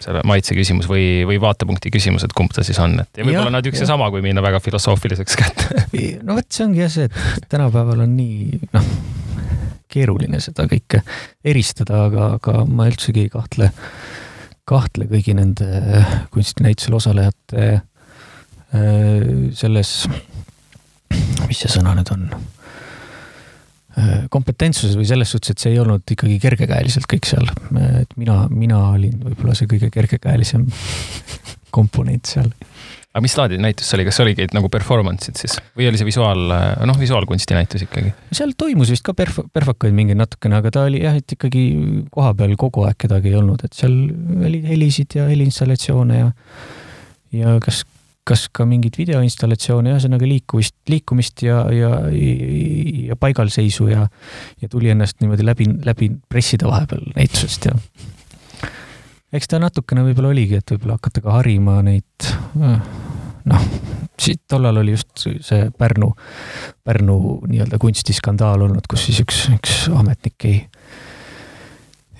[0.01, 3.53] selle maitse küsimus või, või vaatepunkti küsimus, et kumb ta siis on, et ja võib-olla
[3.53, 5.85] nad üks ja sama, kui minna väga filosoofiliseks kätte.
[6.23, 8.87] no vot, see ongi jah see, et tänapäeval on nii, noh,
[9.91, 11.03] keeruline seda kõike
[11.47, 13.71] eristada, aga, aga ma üldsegi ei kahtle
[14.67, 16.03] kahtle kõigi nende
[16.33, 17.81] kunstinäitusel osalejate äh,
[19.55, 19.93] selles,
[21.47, 22.25] mis see sõna nüüd on,
[23.97, 27.47] äh, kompetentsuses või selles suhtes, et see ei olnud ikkagi kergekäeliselt kõik seal.
[28.01, 30.67] et mina, mina olin võib-olla see kõige kergekäelisem
[31.77, 32.51] komponent seal
[33.17, 35.57] aga mis laadi näitus see oli, kas oligi nagu performance'id siis?
[35.77, 36.43] Või oli see visuaal,
[36.85, 38.13] noh, visuaalkunsti näitus ikkagi?
[38.37, 41.63] seal toimus vist ka perf-, perfakaid mingeid natukene, aga ta oli jah, et ikkagi
[42.13, 43.95] kohapeal kogu aeg kedagi ei olnud, et seal
[44.37, 46.29] oli helisid ja heliinstallatsioone ja
[47.33, 47.81] ja kas,
[48.27, 54.05] kas ka mingeid videoinstallatsioone, ühesõnaga liikumist, liikumist ja, ja, ja paigalseisu ja
[54.61, 57.75] ja tuli ennast niimoodi läbi, läbi pressida vahepeal näitusest ja
[59.33, 62.27] eks ta natukene võib-olla oligi, et võib-olla hakata ka harima neid
[63.47, 63.67] noh,
[64.47, 66.11] tollal oli just see Pärnu,
[66.83, 70.59] Pärnu nii-öelda kunstiskandaal olnud, kus siis üks, üks ametnik ei,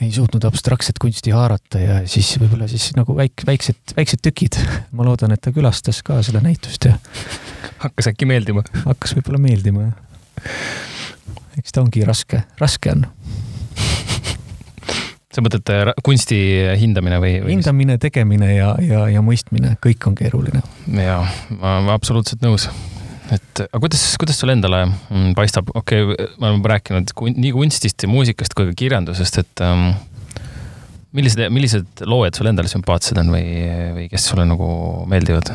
[0.02, 4.60] ei suutnud abstraktset kunsti haarata ja siis võib-olla siis nagu väik-, väiksed, väiksed tükid.
[4.92, 6.98] ma loodan, et ta külastas ka seda näitust ja.
[7.84, 8.66] hakkas äkki meeldima?
[8.86, 10.54] hakkas võib-olla meeldima, jah.
[11.58, 13.08] eks ta ongi raske, raske on
[15.38, 16.38] sa mõtled äh, kunsti
[16.82, 17.56] hindamine või, või?
[17.56, 20.64] hindamine, tegemine ja, ja, ja mõistmine, kõik on keeruline.
[20.98, 21.22] jaa,
[21.54, 22.68] ma olen absoluutselt nõus.
[23.34, 28.06] et aga kuidas, kuidas sulle endale mm, paistab, okei okay,, me oleme rääkinud nii kunstist
[28.06, 29.92] ja muusikast kui ka kirjandusest, et um,
[31.18, 33.46] millised, millised loojad sulle endale sümpaatsed on või,
[34.00, 34.70] või kes sulle nagu
[35.12, 35.54] meeldivad?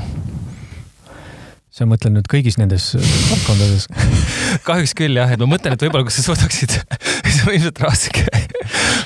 [1.73, 3.89] Sa mõtled nüüd kõigis nendes valdkondades
[4.69, 6.77] kahjuks küll jah, et ma mõtlen, et võib-olla kui sa suudaksid
[7.33, 8.27] see on ilmselt raske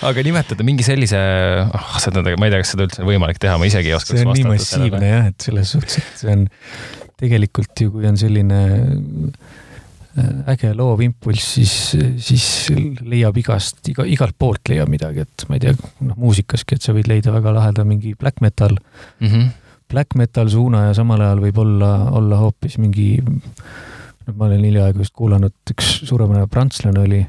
[0.06, 1.18] aga nimetada mingi sellise,
[1.66, 4.16] oh, seda, ma ei tea, kas seda üldse on võimalik teha, ma isegi ei oska.
[4.16, 6.48] see on nii massiivne jah, et selles suhtes, et see on
[7.20, 11.76] tegelikult ju, kui on selline äh, äge loov impulss, siis,
[12.22, 12.48] siis
[13.06, 16.96] leiab igast, iga, igalt poolt leiab midagi, et ma ei tea, noh muusikaski, et sa
[16.96, 19.30] võid leida väga laheda mingi black metal mm.
[19.30, 19.54] -hmm
[19.90, 23.16] black metal suuna ja samal ajal võib olla, olla hoopis mingi,
[24.32, 27.20] ma olen hiljaaegu just kuulanud, üks suurepärane prantslane oli,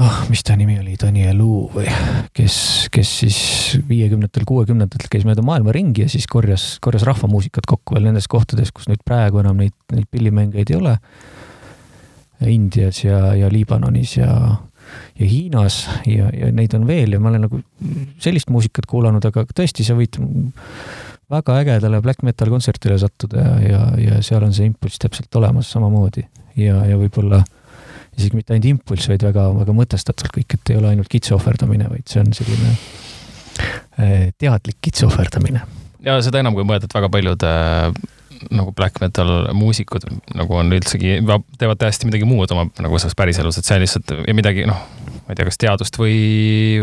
[0.00, 1.86] ah, mis ta nimi oli, Daniel Uu või
[2.36, 2.56] kes,
[2.92, 3.40] kes siis
[3.88, 8.72] viiekümnendatel, kuuekümnendatel käis mööda maailma ringi ja siis korjas, korjas rahvamuusikat kokku veel nendes kohtades,
[8.74, 10.96] kus nüüd praegu enam neid, neid pillimängijaid ei ole.
[12.48, 14.32] Indias ja, ja Liibanonis ja
[15.18, 17.62] ja Hiinas ja, ja neid on veel ja ma olen nagu
[18.22, 20.18] sellist muusikat kuulanud, aga tõesti, sa võid
[21.30, 25.70] väga ägedale black metal kontserdile sattuda ja, ja, ja seal on see impulss täpselt olemas
[25.72, 26.24] samamoodi
[26.58, 27.42] ja, ja võib-olla
[28.18, 31.88] isegi mitte ainult impulss, vaid väga, väga mõtestatult kõik, et ei ole ainult kitse ohverdamine,
[31.90, 32.72] vaid see on selline
[33.96, 35.62] eh, teadlik kitse ohverdamine.
[36.04, 37.92] ja seda enam, kui mõelda, et väga paljud äh,
[38.48, 41.18] nagu black metal muusikud nagu on üldsegi,
[41.60, 44.80] teevad täiesti midagi muud oma nagu selles päriselus, et see on lihtsalt midagi noh,
[45.26, 46.18] ma ei tea, kas teadust või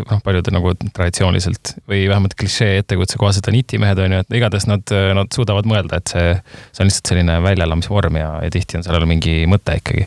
[0.04, 4.68] noh, paljud nagu traditsiooniliselt või vähemalt klišee ettekujutuse kohaselt on itimehed on ju, et igatahes
[4.70, 6.36] nad, nad suudavad mõelda, et see,
[6.72, 10.06] see on lihtsalt selline väljaelamisvorm ja, ja tihti on sellel mingi mõte ikkagi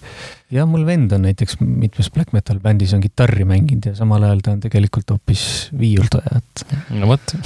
[0.55, 4.45] jah, mul vend on näiteks mitmes black metal bändis on kitarri mänginud ja samal ajal
[4.47, 5.45] ta on tegelikult hoopis
[5.79, 6.65] viiuldaja, et.
[6.95, 7.37] no vot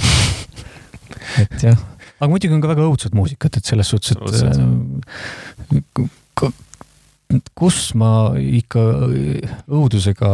[1.43, 1.83] et jah
[2.19, 6.53] aga muidugi on ka väga õudset muusikat, et selles suhtes, et äh,
[7.57, 8.83] kus ma ikka
[9.65, 10.31] õudusega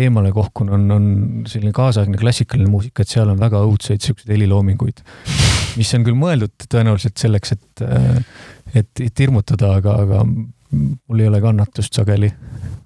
[0.00, 1.06] eemale kohkun, on, on
[1.50, 5.02] selline kaasaegne klassikaline muusika, et seal on väga õudseid siukseid heliloominguid.
[5.80, 7.82] mis on küll mõeldud tõenäoliselt selleks, et,
[8.74, 12.30] et, et hirmutada, aga, aga mul ei ole kannatust sageli.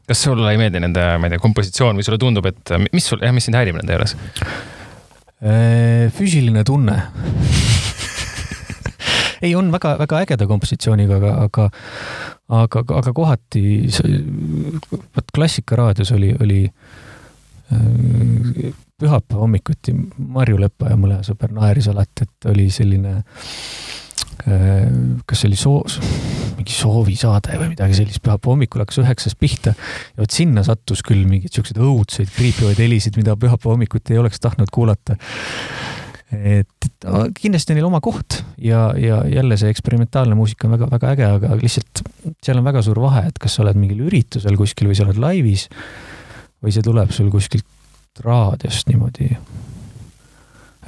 [0.09, 3.21] kas sulle ei meeldi nende, ma ei tea, kompositsioon või sulle tundub, et mis sul,
[3.25, 4.17] jah, mis sind häirib nende juures?
[6.15, 7.03] Füüsiline tunne.
[9.45, 11.65] Ei, on väga-väga ägeda kompositsiooniga, aga, aga,
[12.49, 13.65] aga, aga kohati,
[15.17, 16.73] vot Klassikaraadios oli, oli äh,
[18.97, 23.25] pühapäeva hommikuti Marju Lepa ja mu sõber naeris alati, et oli selline äh,
[24.45, 25.85] kas see oli soo-,
[26.59, 31.25] mingi soovisaade või midagi sellist, pühapäeva hommikul hakkas üheksast pihta ja vot sinna sattus küll
[31.29, 35.17] mingeid siukseid õudseid kriipivaid helisid, mida pühapäeva hommikuti ei oleks tahtnud kuulata
[36.35, 37.07] et
[37.39, 41.59] kindlasti on neil oma koht ja, ja jälle see eksperimentaalne muusika on väga-väga äge, aga
[41.61, 42.03] lihtsalt
[42.45, 45.21] seal on väga suur vahe, et kas sa oled mingil üritusel kuskil või sa oled
[45.21, 45.69] laivis
[46.65, 47.69] või see tuleb sul kuskilt
[48.25, 49.31] raadiost niimoodi.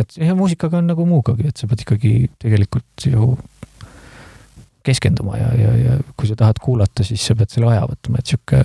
[0.00, 3.34] Et jah, muusikaga on nagu muugagi, et sa pead ikkagi tegelikult ju
[4.86, 8.30] keskenduma ja, ja, ja kui sa tahad kuulata, siis sa pead selle aja võtma, et
[8.30, 8.62] sihuke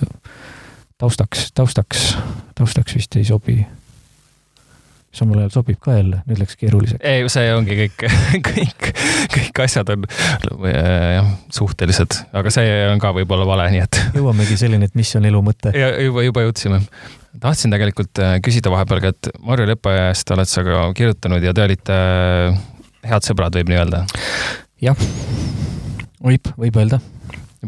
[1.02, 2.12] taustaks, taustaks,
[2.58, 3.58] taustaks vist ei sobi
[5.12, 7.00] samal ajal sobib ka jälle, nüüd läks keeruliseks.
[7.04, 8.04] ei, see ongi kõik,
[8.48, 8.88] kõik,
[9.34, 10.06] kõik asjad on
[10.72, 14.00] jah, suhtelised, aga see on ka võib-olla vale, nii et.
[14.18, 15.74] jõuamegi selleni, et mis on elu mõte.
[15.76, 16.80] ja juba, juba jõudsime.
[17.42, 21.54] tahtsin tegelikult äh, küsida vahepeal ka, et Marju Lepa eest oled sa ka kirjutanud ja
[21.56, 22.62] te olite äh,
[23.12, 24.04] head sõbrad, võib nii öelda?
[24.82, 25.08] jah,
[26.24, 27.02] võib, võib öelda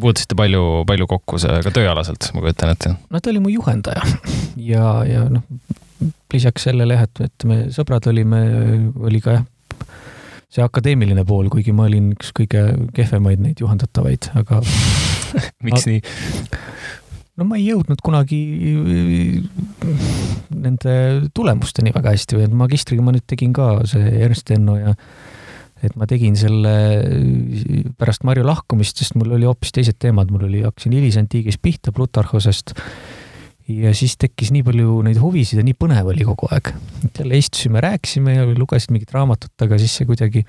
[0.01, 2.97] puutusite palju, palju kokku ka tööalaselt, ma kujutan ette?
[3.13, 4.03] no ta oli mu juhendaja
[4.57, 5.45] ja, ja noh,
[6.35, 8.41] lisaks sellele jah, et, et me sõbrad olime,
[9.07, 9.47] oli ka jah,
[10.55, 14.61] see akadeemiline pool, kuigi ma olin üks kõige kehvemaid neid juhendatavaid, aga
[15.67, 16.03] miks nii?
[17.35, 18.41] no ma ei jõudnud kunagi
[20.55, 20.95] nende
[21.35, 24.95] tulemusteni väga hästi või et magistriga ma nüüd tegin ka see Ernst Enno ja
[25.85, 26.75] et ma tegin selle
[27.99, 32.73] pärast Marju lahkumist, sest mul oli hoopis teised teemad, mul oli, hakkasin hilisantiigis pihta Plutarhosest
[33.69, 36.73] ja siis tekkis nii palju neid huvisid ja nii põnev oli kogu aeg.
[37.07, 40.45] et jälle istusime, rääkisime ja lugesid mingit raamatut, aga siis see kuidagi.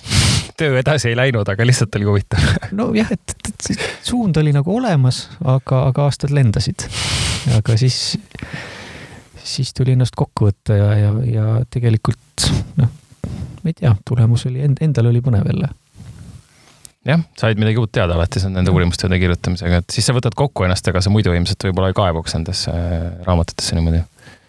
[0.60, 2.44] töö edasi ei läinud, aga lihtsalt oli huvitav.
[2.80, 6.84] nojah, et, et, et suund oli nagu olemas, aga, aga aastad lendasid.
[7.56, 8.18] aga siis,
[9.40, 12.92] siis tuli ennast kokku võtta ja, ja, ja tegelikult noh,
[13.62, 15.72] ma ei tea, tulemus oli end-, endal oli põnev jälle
[17.06, 20.86] jah, said midagi uut teada alati nende uurimustööde kirjutamisega, et siis sa võtad kokku ennast,
[20.90, 24.02] ega sa muidu ilmselt võib-olla ei kaevuks nendesse äh, raamatutesse niimoodi.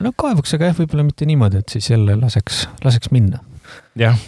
[0.03, 3.39] no kaevuks, aga jah, võib-olla mitte niimoodi, et siis jälle laseks, laseks minna.
[3.99, 4.19] jah,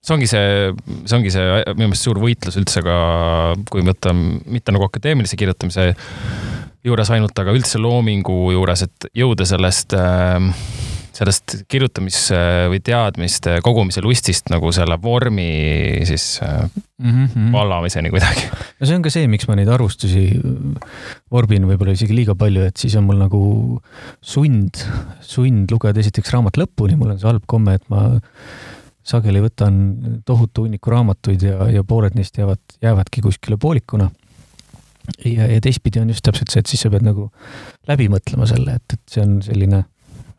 [0.00, 0.70] see ongi see,
[1.04, 2.96] see ongi see minu meelest suur võitlus üldse ka,
[3.72, 5.90] kui võtta mitte nagu akadeemilise kirjutamise
[6.86, 10.40] juures ainult, aga üldse loomingu juures, et jõuda sellest äh,
[11.20, 12.30] sellest kirjutamis-
[12.72, 15.50] või teadmiste kogumise lustist nagu selle vormi
[16.08, 17.52] siis mm -hmm.
[17.52, 18.48] vallamiseni kuidagi.
[18.80, 20.24] no see on ka see, miks ma neid arvustusi
[21.30, 23.42] vorbin võib-olla isegi liiga palju, et siis on mul nagu
[24.20, 24.84] sund,
[25.20, 28.08] sund lugeda esiteks raamat lõpuni, mul on see halb komme, et ma
[29.02, 29.76] sageli võtan
[30.28, 34.10] tohutu hunniku raamatuid ja, ja pooled neist jäävad, jäävadki kuskile poolikuna
[35.24, 37.30] ja, ja teistpidi on just täpselt see, et siis sa pead nagu
[37.88, 39.84] läbi mõtlema selle, et, et see on selline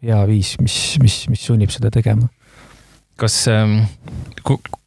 [0.02, 2.30] hea viis, mis, mis, mis sunnib seda tegema.
[3.22, 3.84] kas ähm,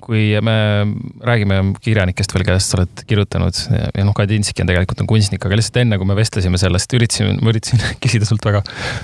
[0.05, 0.55] kui me
[1.25, 5.59] räägime kirjanikest veel, kellest sa oled kirjutanud ja noh, Kandinski on tegelikult on kunstnik, aga
[5.59, 8.61] lihtsalt enne, kui me vestlesime sellest, üritasime, ma üritasin küsida sult väga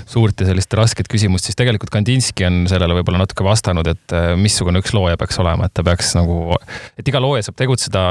[0.09, 4.33] suurt ja sellist rasket küsimust, siis tegelikult Kandinski on sellele võib-olla natuke vastanud, et äh,
[4.37, 6.59] missugune üks looja peaks olema, et ta peaks nagu,
[6.99, 8.05] et iga looja saab tegutseda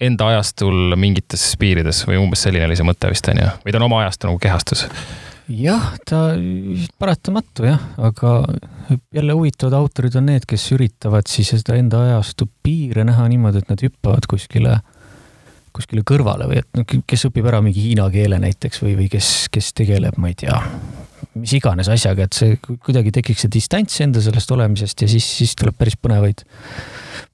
[0.00, 3.80] enda ajastul mingites piirides või umbes selline oli see mõte vist on ju, või ta
[3.80, 4.88] on oma ajastu nagu kehastus
[5.50, 6.20] jah, ta
[7.00, 8.34] paratamatu jah, aga
[9.14, 13.72] jälle huvitavad autorid on need, kes üritavad siis seda enda ajastu piire näha niimoodi, et
[13.72, 14.78] nad hüppavad kuskile,
[15.76, 19.50] kuskile kõrvale või et noh, kes õpib ära mingi hiina keele näiteks või, või kes,
[19.52, 20.56] kes tegeleb, ma ei tea,
[21.34, 25.56] mis iganes asjaga, et see kuidagi tekiks see distants enda sellest olemisest ja siis, siis
[25.58, 26.44] tuleb päris põnevaid,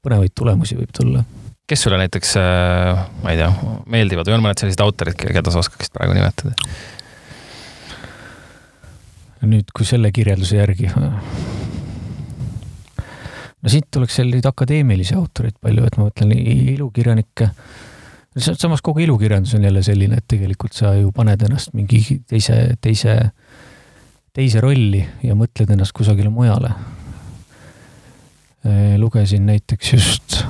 [0.05, 1.25] põnevaid tulemusi võib tulla
[1.67, 3.49] kes sulle näiteks, äh, ma ei tea,
[3.91, 6.55] meeldivad või on mõned sellised autorid, keda sa oskaksid praegu nimetada?
[9.45, 10.91] Nüüd, kui selle kirjelduse järgi.
[13.63, 16.33] no siit tuleks selliseid akadeemilisi autoreid palju, et ma mõtlen
[16.77, 17.51] ilukirjanikke.
[18.47, 23.31] samas kogu ilukirjandus on jälle selline, et tegelikult sa ju paned ennast mingi teise, teise,
[24.33, 26.71] teise rolli ja mõtled ennast kusagile mujale.
[28.99, 30.43] lugesin näiteks just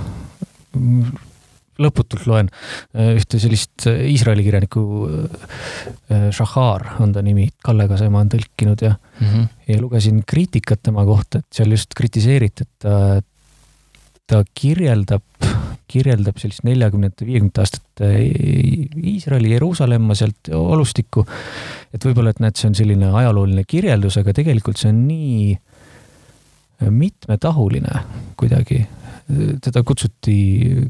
[1.82, 4.82] lõputult loen äh, ühte sellist äh, Iisraeli kirjanikku,
[6.10, 9.48] äh, Shahar on ta nimi, Kalle Kasemaa on tõlkinud ja mm, -hmm.
[9.68, 13.22] ja lugesin kriitikat tema kohta, et seal just kritiseeriti, et ta
[14.26, 15.22] ta kirjeldab,
[15.86, 18.08] kirjeldab sellist neljakümnendate, viiekümnendate aastate
[19.12, 21.26] Iisraeli, Jeruusalemma sealt olustikku.
[21.94, 25.56] et võib-olla, et näed, see on selline ajalooline kirjeldus, aga tegelikult see on nii
[26.90, 28.02] mitmetahuline
[28.36, 28.82] kuidagi.
[29.62, 30.38] Teda kutsuti,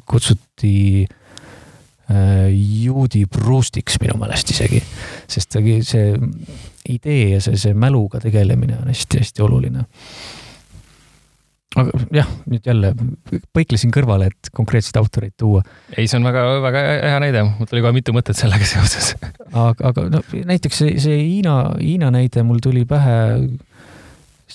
[0.09, 0.75] kutsuti
[1.07, 4.83] äh, juudi pruustiks minu meelest isegi,
[5.29, 6.09] sest see
[6.89, 9.87] idee ja see, see mäluga tegelemine on hästi-hästi oluline
[11.77, 12.93] aga jah, nüüd jälle
[13.55, 15.63] põiklesin kõrvale, et konkreetseid autoreid tuua.
[15.97, 19.13] ei, see on väga, väga hea näide, mul tuli kohe mitu mõtet sellega seoses.
[19.53, 23.19] aga, aga no näiteks see, see Hiina, Hiina näide mul tuli pähe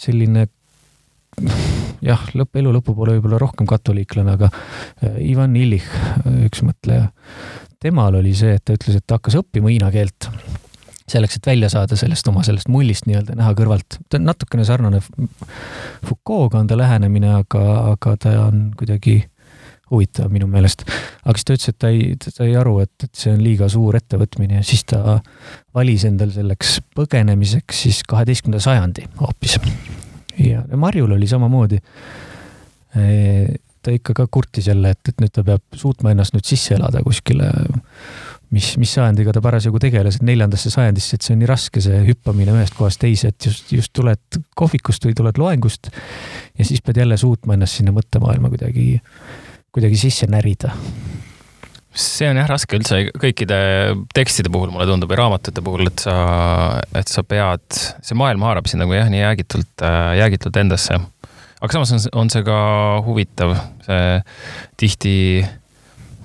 [0.02, 0.48] selline
[2.06, 5.88] jah, lõpp, elu lõpupoole võib-olla rohkem katoliiklane, aga äh, Ivan Illich,
[6.48, 7.10] üks mõtleja,
[7.82, 10.30] temal oli see, et ta ütles, et ta hakkas õppima hiina keelt
[11.12, 14.00] selleks, et välja saada sellest oma sellest mullist nii-öelda näha kõrvalt.
[14.10, 15.02] ta on natukene sarnane
[16.06, 19.20] Foucault'ga on ta lähenemine, aga, aga ta on kuidagi
[19.92, 20.86] huvitav minu meelest.
[21.26, 23.68] aga siis ta ütles, et ta ei, ta sai aru, et, et see on liiga
[23.72, 25.20] suur ettevõtmine ja siis ta
[25.76, 29.60] valis endal selleks põgenemiseks siis kaheteistkümnenda sajandi hoopis.
[30.50, 31.80] Ja Marjul oli samamoodi.
[33.82, 37.02] Ta ikka ka kurtis jälle, et, et nüüd ta peab suutma ennast nüüd sisse elada
[37.06, 37.48] kuskile
[38.52, 42.02] mis, mis sajandiga ta parasjagu tegeles, et neljandasse sajandisse, et see on nii raske, see
[42.08, 47.02] hüppamine ühest kohast teise, et just, just tuled kohvikust või tuled loengust ja siis pead
[47.02, 48.88] jälle suutma ennast sinna mõttemaailma kuidagi,
[49.72, 50.76] kuidagi sisse närida
[51.92, 53.62] see on jah raske üldse kõikide
[54.16, 56.16] tekstide puhul, mulle tundub, ja raamatute puhul, et sa,
[56.96, 57.66] et sa pead,
[58.02, 59.86] see maailm haarab sind nagu jah, nii jäägitult,
[60.22, 61.00] jäägitult endasse.
[61.62, 62.60] aga samas on, on see ka
[63.08, 64.22] huvitav, see
[64.80, 65.18] tihti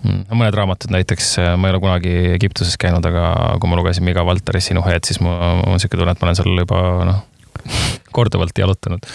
[0.07, 0.27] Mm.
[0.29, 4.05] no mõned raamatud näiteks, äh, ma ei ole kunagi Egiptuses käinud, aga kui ma lugesin
[4.07, 7.23] Miga Valteri Sinuheed, siis mul on sihuke tunne, et ma olen seal juba noh,
[8.15, 9.07] korduvalt jalutanud.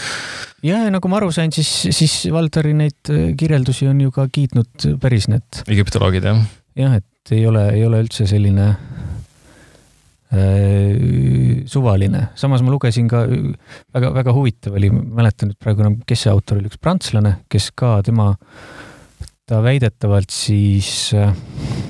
[0.66, 4.90] ja nagu ma aru sain, siis, siis Valteri neid äh, kirjeldusi on ju ka kiitnud
[5.02, 5.64] päris need.
[5.68, 6.44] egiptoloogid jah.
[6.80, 8.78] jah, et ei ole, ei ole üldse selline äh,
[11.70, 16.62] suvaline, samas ma lugesin ka väga-väga huvitav oli, mäletan nüüd praegu enam, kes see autor
[16.62, 18.81] oli, üks prantslane, kes ka tema äh,
[19.52, 21.34] ta väidetavalt siis, äh,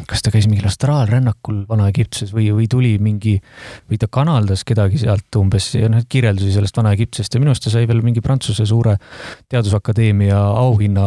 [0.09, 3.35] kas ta käis mingil astraalrännakul Vana-Egiptuses või, või tuli mingi,
[3.89, 7.73] või ta kanaldas kedagi sealt umbes ja noh, kirjeldusi sellest Vana-Egiptusest ja minu arust ta
[7.73, 8.95] sai veel mingi Prantsuse suure
[9.53, 11.05] teadusakadeemia auhinna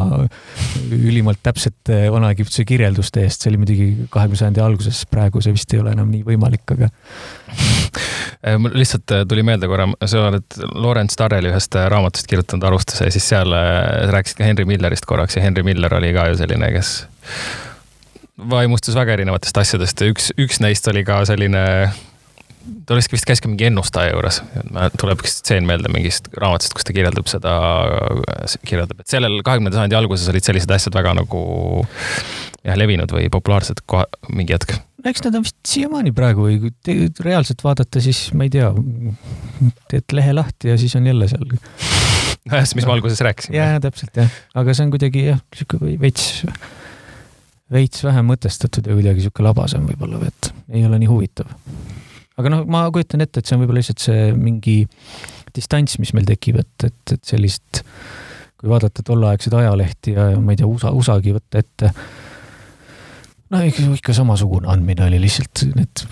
[0.95, 3.43] ülimalt täpsete Vana-Egiptuse kirjelduste eest.
[3.43, 6.93] see oli muidugi kahekümne sajandi alguses, praegu see vist ei ole enam nii võimalik, aga
[8.62, 13.14] mul lihtsalt äh, tuli meelde korra, sa oled Lawrence Darrelli ühest raamatust kirjutanud arvustuse ja
[13.14, 13.54] siis seal
[14.12, 16.96] rääkisid ka Henry Millerist korraks ja Henry Miller oli ka ju selline, kes
[18.50, 21.62] vaimustus väga erinevatest asjadest ja üks, üks neist oli ka selline,
[22.88, 24.40] ta vist, vist käis ka mingi ennustaja juures.
[25.00, 27.54] tuleb üks stseen meelde mingist raamatust, kus ta kirjeldab seda,
[28.66, 31.44] kirjeldab, et sellel kahekümnenda sajandi alguses olid sellised asjad väga nagu
[32.64, 34.76] jah, levinud või populaarsed kohe mingi hetk.
[35.11, 38.71] Eks nad on vist siiamaani praegu või kui reaalselt vaadata, siis ma ei tea,
[39.93, 43.57] teed lehe lahti ja siis on jälle seal nojah, mis ma alguses rääkisin.
[43.57, 46.45] ja, ja täpselt jah, aga see on kuidagi jah, sihuke veits,
[47.73, 51.53] veits vähem mõtestatud ja kuidagi sihuke labasem võib-olla või et ei ole nii huvitav.
[52.40, 54.83] aga noh, ma kujutan ette, et see on võib-olla lihtsalt see mingi
[55.55, 57.85] distants, mis meil tekib, et, et, et sellist,
[58.59, 61.93] kui vaadata tolleaegseid ajalehti ja ma ei tea, USA, USA-gi võtta ette
[63.55, 66.05] no ikka, ikka samasugune andmine oli lihtsalt need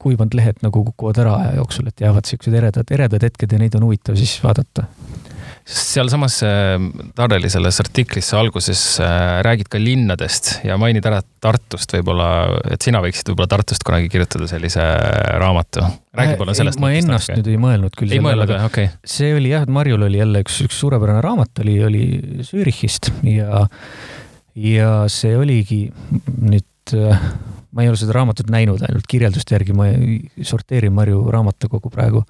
[0.00, 3.74] kuivanud lehed nagu kukuvad ära aja jooksul, et jäävad siuksed eredad, eredad hetked ja neid
[3.78, 4.86] on huvitav siis vaadata
[5.70, 6.50] sealsamas äh,
[7.14, 12.28] Tareli selles artiklis sa alguses äh, räägid ka linnadest ja mainid ära Tartust võib-olla,
[12.72, 14.86] et sina võiksid võib-olla Tartust kunagi kirjutada sellise
[15.40, 15.84] raamatu.
[16.16, 16.80] räägi palun sellest.
[16.82, 18.12] ma ennast nüüd ei mõelnud küll.
[18.12, 19.12] ei mõelnud või, okei okay..
[19.16, 22.04] see oli jah, et Marjul oli jälle üks, üks suurepärane raamat oli, oli
[22.46, 23.66] Zürichist ja,
[24.58, 25.84] ja see oligi
[26.40, 27.22] nüüd äh,
[27.70, 29.86] ma ei ole seda raamatut näinud, ainult kirjelduste järgi ma
[30.46, 32.24] sorteerin Marju raamatukogu praegu.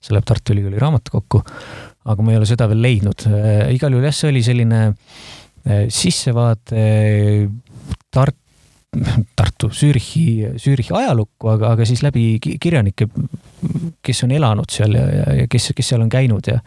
[0.00, 1.42] see läheb Tartu Ülikooli raamatukokku,
[2.06, 3.26] aga ma ei ole seda veel leidnud.
[3.30, 6.84] Äh, igal juhul jah, see oli selline äh, sissevaade
[8.14, 8.42] Tart-,
[9.36, 13.08] Tartu, Zürichi, Zürichi ajalukku, aga, aga siis läbi kirjanike,
[14.06, 16.60] kes on elanud seal ja, ja, ja kes, kes seal on käinud ja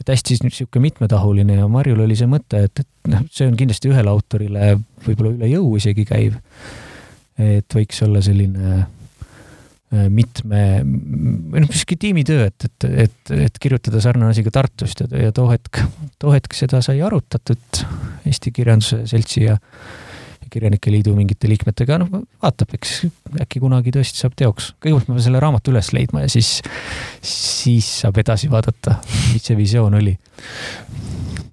[0.00, 3.92] et hästi niisugune mitmetahuline ja Marjul oli see mõte, et, et noh, see on kindlasti
[3.92, 4.72] ühele autorile
[5.06, 6.38] võib-olla üle jõu isegi käiv.
[7.42, 14.32] et võiks olla selline äh, mitme, noh, sihuke tiimitöö, et, et, et, et kirjutada sarnane
[14.32, 15.82] asi ka Tartust ja, ja too hetk,
[16.22, 17.82] too hetk seda sai arutatud
[18.28, 19.58] Eesti Kirjanduse Seltsi ja
[20.52, 23.06] Kirjanike Liidu mingite liikmetega, noh, vaatab, eks
[23.40, 24.72] äkki kunagi tõesti saab teoks.
[24.82, 26.58] kõigepealt ma pean selle raamatu üles leidma ja siis,
[27.24, 28.98] siis saab edasi vaadata,
[29.32, 30.16] mis see visioon oli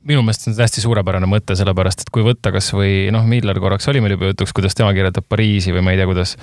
[0.09, 3.85] minu meelest on see hästi suurepärane mõte, sellepärast et kui võtta kasvõi noh, Miller korraks
[3.91, 6.35] oli meil juba jutuks, kuidas tema kirjeldab Pariisi või ma ei tea, kuidas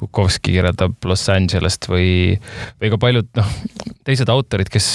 [0.00, 2.34] Bukovski kirjeldab Los Angelest või,
[2.82, 3.52] või ka paljud noh,
[4.04, 4.88] teised autorid, kes,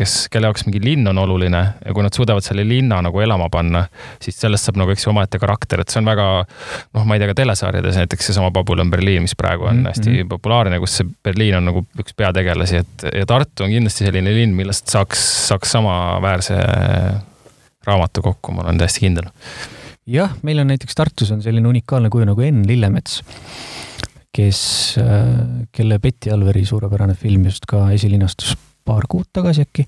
[0.00, 3.50] kes, kelle jaoks mingi linn on oluline ja kui nad suudavad selle linna nagu elama
[3.52, 3.84] panna,
[4.24, 7.22] siis sellest saab nagu, eks ju, omaette karakter, et see on väga noh, ma ei
[7.22, 9.88] tea, ka telesaariades näiteks seesama Babylon Berliin, mis praegu on mm -hmm.
[9.92, 14.32] hästi populaarne, kus see Berliin on nagu üks peategelasi, et ja Tartu on kindlasti selline
[14.34, 16.56] linn, millest saaks, saaks samaväärse
[17.86, 19.28] raamatu kokku, ma olen täiesti kindel.
[20.10, 23.20] jah, meil on näiteks Tartus on selline unikaalne kuju nagu Enn Lillemets,
[24.34, 24.62] kes,
[25.00, 29.86] äh, kelle Betty Alveri suurepärane film just ka esilinastus paar kuud tagasi äkki.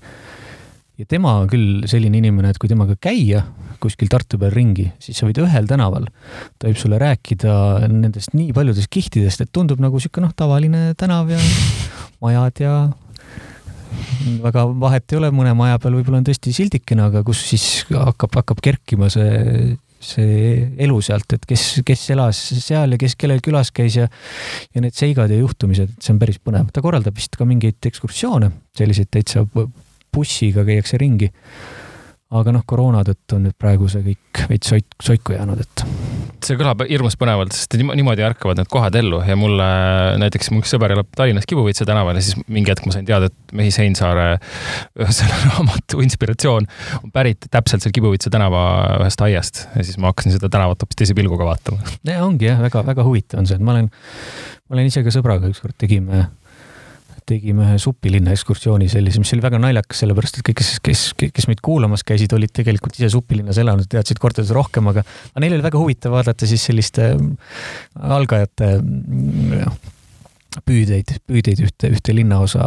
[0.97, 3.43] ja tema on küll selline inimene, et kui temaga käia
[3.83, 6.05] kuskil Tartu peal ringi, siis sa võid ühel tänaval,
[6.57, 11.33] ta võib sulle rääkida nendest nii paljudest kihtidest, et tundub nagu sihuke noh, tavaline tänav
[11.33, 11.39] ja
[12.23, 12.75] majad ja
[14.43, 18.39] väga vahet ei ole, mõne maja peal võib-olla on tõesti sildikene, aga kus siis hakkab,
[18.41, 23.71] hakkab kerkima see, see elu sealt, et kes, kes elas seal ja kes kellel külas
[23.75, 26.71] käis ja ja need seigad ja juhtumised, et see on päris põnev.
[26.73, 29.45] ta korraldab vist ka mingeid ekskursioone, selliseid täitsa
[30.13, 31.31] bussiga käiakse ringi
[32.33, 35.85] aga noh, koroona tõttu on nüüd praegu see kõik veits soik, soiku jäänud, et.
[36.47, 39.67] See kõlab hirmus põnevalt, sest niimoodi ärkavad need kohad ellu ja mulle
[40.21, 43.29] näiteks mu üks sõber elab Tallinnas Kibuvitsa tänaval ja siis mingi hetk ma sain teada,
[43.31, 44.27] et Mehis Heinsaare
[45.07, 46.69] selle raamatu inspiratsioon
[46.99, 48.63] on pärit täpselt seal Kibuvitsa tänava
[48.99, 51.81] ühest aiast ja siis ma hakkasin seda tänavat hoopis teise pilguga vaatama.
[52.27, 53.91] ongi jah, väga-väga huvitav on see, et ma olen,
[54.67, 56.27] ma olen ise ka sõbraga ükskord tegime
[57.29, 61.49] tegime ühe supilinna ekskursiooni sellise, mis oli väga naljakas, sellepärast et kõik, kes, kes, kes
[61.49, 65.65] meid kuulamas käisid, olid tegelikult ise supilinnas elanud, teadsid kordades rohkem, aga, aga neil oli
[65.65, 67.25] väga huvitav vaadata siis selliste äh,
[68.17, 69.75] algajate noh,
[70.67, 72.65] püüdeid, püüdeid ühte, ühte linnaosa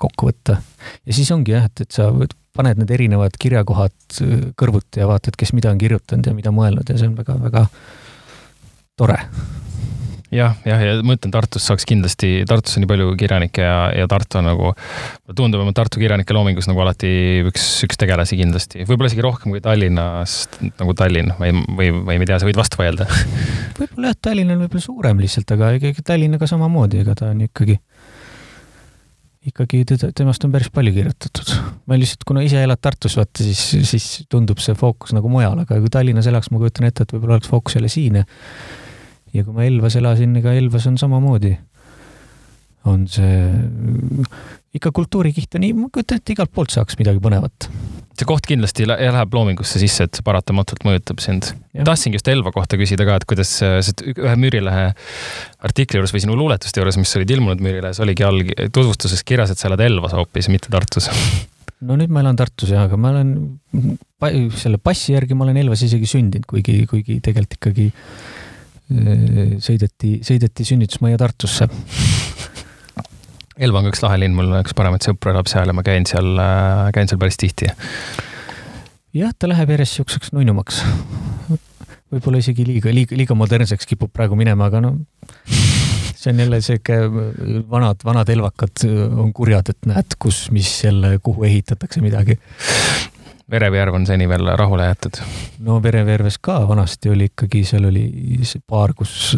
[0.00, 0.60] kokku võtta.
[1.06, 2.10] ja siis ongi jah, et, et sa
[2.56, 6.88] paned need erinevad kirjakohad äh, kõrvuti ja vaatad, kes mida on kirjutanud ja mida mõelnud
[6.88, 7.66] ja see on väga-väga
[9.00, 9.18] tore
[10.34, 14.06] jah, jah, ja ma ütlen, Tartus saaks kindlasti, Tartus on nii palju kirjanikke ja, ja
[14.10, 14.72] Tartu on nagu,
[15.36, 17.10] tundub, et Tartu kirjanike loomingus nagu alati
[17.48, 20.36] üks, üks tegelasi kindlasti, võib-olla isegi rohkem kui Tallinnas,
[20.70, 23.08] nagu Tallinn või, või, või ma ei tea, sa võid vastu vaielda
[23.80, 27.80] võib-olla jah, Tallinn on võib-olla suurem lihtsalt, aga ikkagi Tallinnaga samamoodi, ega ta on ikkagi
[29.50, 31.54] ikkagi teda, temast on päris palju kirjutatud.
[31.88, 35.80] ma lihtsalt, kuna ise elad Tartus, vaata siis, siis tundub see fookus nagu mujal, aga
[35.80, 38.26] kui Tallinnas elaks, ma kujutan ette, et võib-olla oleks fookus jälle siin ja
[39.34, 41.56] ja kui ma Elvas elasin, ega Elvas on samamoodi.
[42.88, 43.36] on see
[44.74, 47.66] ikka kultuurikiht on nii, ma kujutan ette, igalt poolt saaks midagi põnevat.
[48.20, 51.50] see koht kindlasti läheb loomingusse sisse, et see paratamatult mõjutab sind.
[51.74, 54.90] tahtsingi just Elva kohta küsida ka, et kuidas see ühe Müürilehe
[55.66, 59.60] artikli juures või sinu luuletuste juures, mis olid ilmunud Müürilehes, oligi all tutvustuses kirjas, et
[59.60, 61.10] sa elad Elvas hoopis, mitte Tartus
[61.86, 63.34] no nüüd ma elan Tartus jah, aga ma olen
[64.60, 67.90] selle passi järgi ma olen Elvas isegi sündinud, kuigi, kuigi tegelikult ikkagi
[68.90, 71.68] sõideti, sõideti sünnitusmajja Tartusse.
[73.60, 76.32] Elva on üks lahe linn, mul üks paremaid sõpru elab seal ja ma käin seal,
[76.40, 77.68] äh, käin seal päris tihti.
[79.16, 80.82] jah, ta läheb järjest niisuguseks nunnumaks.
[82.10, 84.96] võib-olla isegi liiga, liiga, liiga modernseks kipub praegu minema, aga no
[86.20, 86.96] see on jälle sihuke
[87.70, 88.84] vanad, vanad elvakad
[89.16, 92.36] on kurjad, et näed, kus, mis jälle, kuhu ehitatakse midagi.
[93.50, 95.22] Verevjärv on seni veel rahule jäetud?
[95.66, 98.04] no Verevjärves ka vanasti oli ikkagi, seal oli
[98.46, 99.34] see baar, kus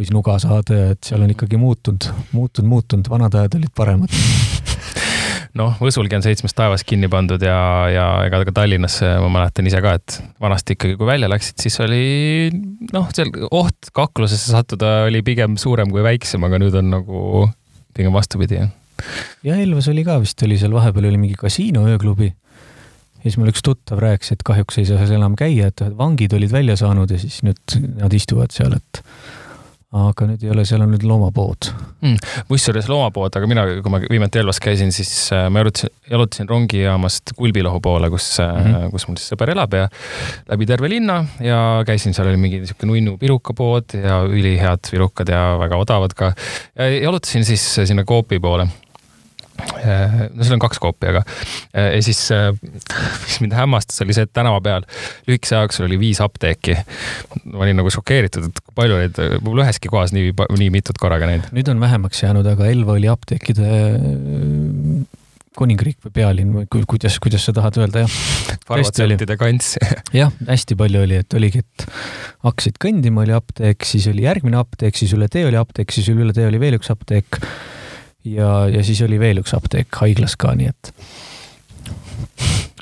[0.00, 4.14] võis nuga saada ja et seal on ikkagi muutunud, muutunud, muutunud, vanad ajad olid paremad
[5.60, 7.60] noh, Võsulgi on seitsmes taevas kinni pandud ja,
[7.92, 11.78] ja ega ka Tallinnas ma mäletan ise ka, et vanasti ikkagi, kui välja läksid, siis
[11.84, 12.50] oli
[12.94, 17.46] noh, seal oht kaklusesse sattuda oli pigem suurem kui väiksem, aga nüüd on nagu
[17.96, 18.62] pigem vastupidi.
[19.46, 22.32] ja Elvas oli ka vist, oli seal vahepeal oli mingi kasiino ööklubi
[23.20, 26.32] ja siis mul üks tuttav rääkis, et kahjuks ei saa seal enam käia, et vangid
[26.36, 29.04] olid välja saanud ja siis nüüd nad istuvad seal, et
[29.90, 31.66] aga nüüd ei ole, seal on nüüd loomapood
[31.98, 32.44] mm,.
[32.46, 37.32] kusjuures loomapood, aga mina, kui ma viimati Elvas käisin, siis äh, ma jalutasin, jalutasin rongijaamast
[37.38, 38.92] Kulbilohu poole, kus mm, -hmm.
[38.94, 39.88] kus mul siis sõber elab ja
[40.52, 45.42] läbi terve linna ja käisin, seal oli mingi niisugune nunnu pirukapood ja ülihead pirukad ja
[45.58, 46.32] väga odavad ka.
[46.78, 48.68] ja jalutasin siis sinna Coopi poole
[49.60, 52.50] no seal on kaks koopi, aga äh, ja siis, äh,
[53.24, 54.86] mis mind hämmastas, oli see, et tänava peal
[55.28, 56.76] lühikese aja jooksul oli viis apteeki.
[57.52, 61.30] ma olin nagu šokeeritud, et kui palju neid, mul üheski kohas nii, nii mitut korraga
[61.30, 61.50] näinud.
[61.56, 63.70] nüüd on vähemaks jäänud, aga Elva oli apteekide
[65.58, 68.14] kuningriik või pealinn või kuidas, kuidas sa tahad öelda, jah.
[68.68, 69.74] farmatseutide kants
[70.20, 71.86] jah, hästi palju oli, et oligi, et
[72.46, 76.34] hakkasid kõndima, oli apteek, siis oli järgmine apteek, siis üle tee oli apteek, siis üle
[76.36, 77.40] tee oli veel üks apteek
[78.24, 80.92] ja, ja siis oli veel üks apteek haiglas ka, nii et.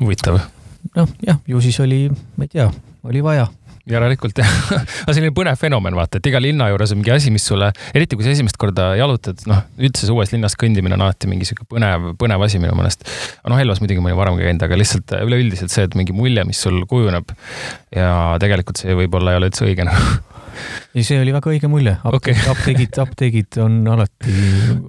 [0.01, 0.41] huvitav.
[0.97, 2.69] noh, jah, ju siis oli, ma ei tea,
[3.09, 3.49] oli vaja
[3.89, 4.49] järelikult jah,
[5.05, 8.19] aga selline põnev fenomen, vaata, et iga linna juures on mingi asi, mis sulle, eriti
[8.19, 12.11] kui sa esimest korda jalutad, noh, üldse uues linnas kõndimine on alati mingi sihuke põnev,
[12.21, 13.07] põnev asi minu meelest.
[13.49, 16.45] noh, Elvas muidugi ma olin varem ka käinud, aga lihtsalt üleüldiselt see, et mingi mulje,
[16.49, 17.33] mis sul kujuneb
[17.97, 18.11] ja
[18.43, 20.19] tegelikult see võib-olla ei ole üldse õige nagu
[20.97, 22.53] ei, see oli väga õige mulje Apteeg, okay..
[22.53, 24.35] apteegid, apteegid on alati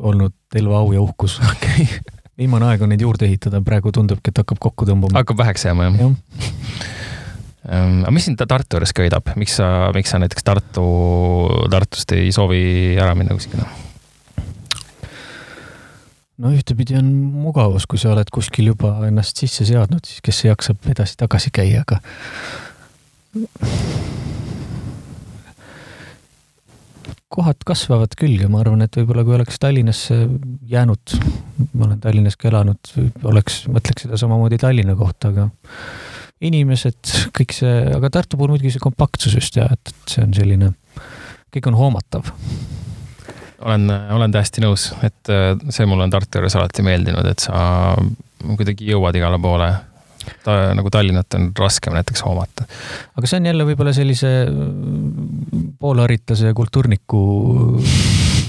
[0.09, 1.39] olnud Elva au ja uhkus.
[1.53, 2.15] okei okay.
[2.39, 5.19] viimane aeg on neid juurde ehitada, praegu tundubki, et hakkab kokku tõmbama.
[5.19, 6.13] hakkab väheks jääma, jah ja.?
[7.69, 10.87] Ehm, aga mis sind Tartu juures köidab, miks sa, miks sa näiteks Tartu,
[11.69, 13.67] Tartust ei soovi ära minna kuskile?
[16.39, 17.09] no ühtepidi on
[17.43, 21.99] mugavus, kui sa oled kuskil juba ennast sisse seadnud, siis kes jaksab edasi-tagasi käia, aga
[27.29, 30.17] kohad kasvavad küll ja ma arvan, et võib-olla kui oleks Tallinnasse
[30.69, 31.13] jäänud,
[31.73, 32.93] ma olen Tallinnas ka elanud,
[33.29, 35.45] oleks, mõtleks seda samamoodi Tallinna kohta, aga
[36.45, 40.33] inimesed, kõik see, aga Tartu puhul muidugi see kompaktsus just ja et, et see on
[40.33, 40.71] selline,
[41.53, 42.31] kõik on hoomatav.
[43.61, 43.85] olen,
[44.17, 47.93] olen täiesti nõus, et äh, see mulle on Tartu juures alati meeldinud, et sa
[48.39, 49.69] kuidagi jõuad igale poole
[50.45, 52.65] ta nagu Tallinnat on raskem näiteks hoomata.
[53.17, 57.23] aga see on jälle võib-olla sellise mm, poolharitlase kultuurniku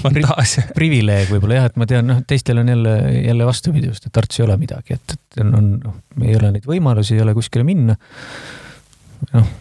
[0.01, 4.15] fantaasia privileeg võib-olla jah, et ma tean, noh, teistel on jälle, jälle vastupidi just, et
[4.15, 7.35] Tartus ei ole midagi, et, et on, on, noh, ei ole neid võimalusi, ei ole
[7.37, 7.97] kuskile minna.
[9.35, 9.51] noh,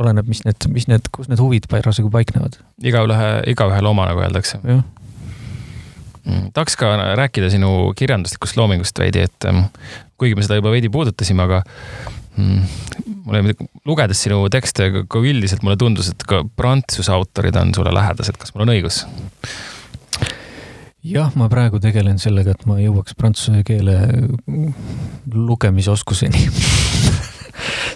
[0.00, 2.56] oleneb, mis need, mis need, kus need huvid parasjagu paiknevad.
[2.82, 4.62] igaühe, igaühele oma, nagu öeldakse.
[4.64, 4.86] jah
[6.54, 9.64] tahaks ka rääkida sinu kirjanduslikust loomingust veidi, et ähm,
[10.20, 11.62] kuigi me seda juba veidi puudutasime, aga
[12.36, 12.62] mm,
[13.24, 13.54] mulle
[13.88, 18.54] lugedes sinu tekste ka üldiselt mulle tundus, et ka prantsuse autorid on sulle lähedased, kas
[18.54, 19.04] mul on õigus?
[21.06, 23.96] jah, ma praegu tegelen sellega, et ma jõuaks prantsuse keele
[25.32, 26.44] lugemisoskuseni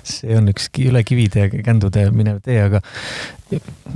[0.06, 2.82] see on üks üle kivide ja kändude minev tee, aga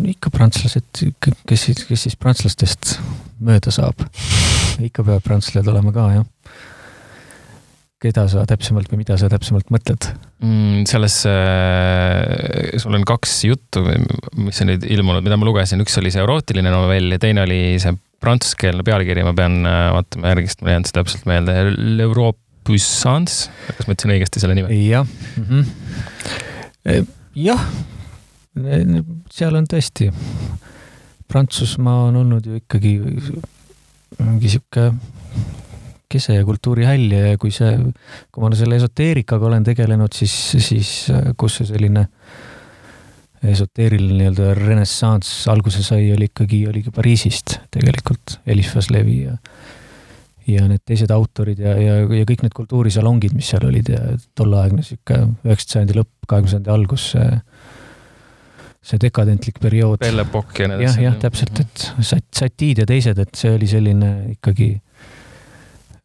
[0.09, 1.05] ikka prantslased,
[1.49, 2.97] kes siis, kes siis prantslastest
[3.45, 4.03] mööda saab.
[4.79, 6.27] ikka peavad prantslased olema ka, jah.
[7.99, 10.85] keda sa täpsemalt või mida sa täpsemalt mõtled mm,?
[10.91, 13.83] selles äh,, sul on kaks juttu,
[14.39, 17.63] mis on nüüd ilmunud, mida ma lugesin, üks oli see erootiline novell ja teine oli
[17.83, 21.57] see prantsuskeelne pealkiri, ma pean äh, vaatama järgi, sest mul ei jäänud see täpselt meelde,
[21.99, 24.73] L'Europe Puissance, kas ma ütlesin õigesti selle nime?
[24.85, 27.07] jah mm -hmm.,
[27.39, 27.65] jah,
[29.33, 30.11] seal on tõesti,
[31.29, 32.95] Prantsusmaa on olnud ju ikkagi
[34.19, 34.91] mingi sihuke
[36.09, 37.75] kese ja kultuurihäll ja kui see,
[38.33, 40.93] kui ma selle esoteerikaga olen tegelenud, siis, siis
[41.37, 42.07] kus see selline
[43.45, 49.37] esoteeriline nii-öelda renessanss alguse sai, oli ikkagi, oligi Pariisist tegelikult, Elif Vaslevi ja
[50.49, 54.01] ja need teised autorid ja, ja, ja kõik need kultuurisalongid, mis seal olid ja
[54.39, 57.29] tolleaegne sihuke üheksateist sajandi lõpp, kahekümne sajandi algus, see,
[58.91, 60.01] see dekadentlik periood.
[60.03, 61.03] Belle Epoque ja nii edasi.
[61.03, 64.73] jah, jah, täpselt, et sat-, satiid ja teised, et see oli selline ikkagi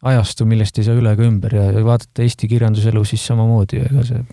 [0.03, 4.23] ajastu, millest ei saa üle ega ümber ja vaadata Eesti kirjanduselu siis samamoodi, ega see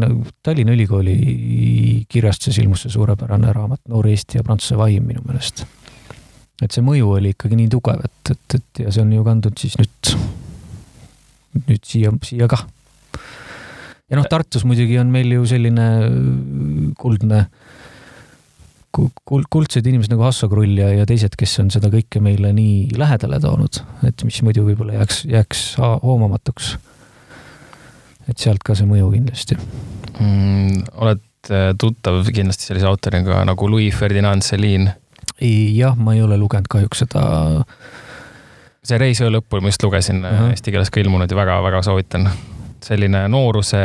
[0.00, 0.10] no
[0.42, 1.16] Tallinna Ülikooli
[2.10, 5.66] kirjastuses ilmus see suurepärane raamat Noor Eesti ja Prantsuse vaim minu meelest
[6.62, 9.58] et see mõju oli ikkagi nii tugev, et, et, et ja see on ju kandnud
[9.58, 10.12] siis nüüd,
[11.64, 12.62] nüüd siia, siia kah.
[14.10, 15.88] ja noh, Tartus muidugi on meil ju selline
[17.00, 17.44] kuldne,
[18.94, 22.94] kuld, kuldsed inimesed nagu Hasso Krull ja, ja teised, kes on seda kõike meile nii
[23.00, 26.76] lähedale toonud, et mis muidu võib-olla jääks, jääks hoomamatuks.
[28.30, 30.84] et sealt ka see mõju kindlasti mm,.
[31.02, 34.94] oled äh, tuttav kindlasti sellise autoriga nagu Louis Ferdinand Celine
[35.76, 37.22] jah, ma ei ole lugenud kahjuks seda.
[38.84, 40.50] see Reis öö lõpul ma just lugesin uh, -huh.
[40.52, 42.30] eesti keeles ka ilmunud ja väga-väga soovitan.
[42.84, 43.80] selline nooruse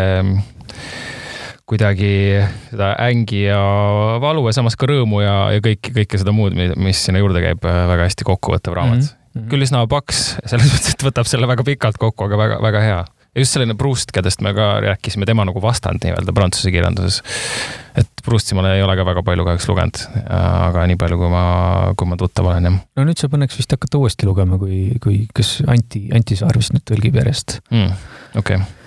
[1.70, 3.60] kuidagi seda ängi ja
[4.22, 7.62] valu ja samas ka rõõmu ja, ja kõike, kõike seda muud, mis sinna juurde käib,
[7.64, 9.08] väga hästi kokkuvõttev raamat mm.
[9.08, 9.48] -hmm.
[9.52, 13.00] küll üsna paks, selles mõttes, et võtab selle väga pikalt kokku, aga väga-väga hea
[13.36, 17.22] ja just selline Proust, kellest me ka rääkisime, tema nagu vastand nii-öelda prantsuse kirjanduses.
[18.00, 20.02] et Prousti ma ei ole ka väga palju kahjuks lugenud,
[20.40, 21.44] aga nii palju, kui ma,
[21.98, 22.82] kui ma tuttav olen, jah.
[22.98, 26.76] no nüüd saab õnneks vist hakata uuesti lugema, kui, kui, kas Anti, Anti Saar vist
[26.76, 27.96] nüüd tõlgib järjest mm,.
[28.40, 28.79] okei okay.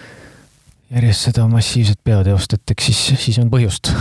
[0.92, 3.92] Järjest seda massiivset peoteost, et eks siis, siis on põhjust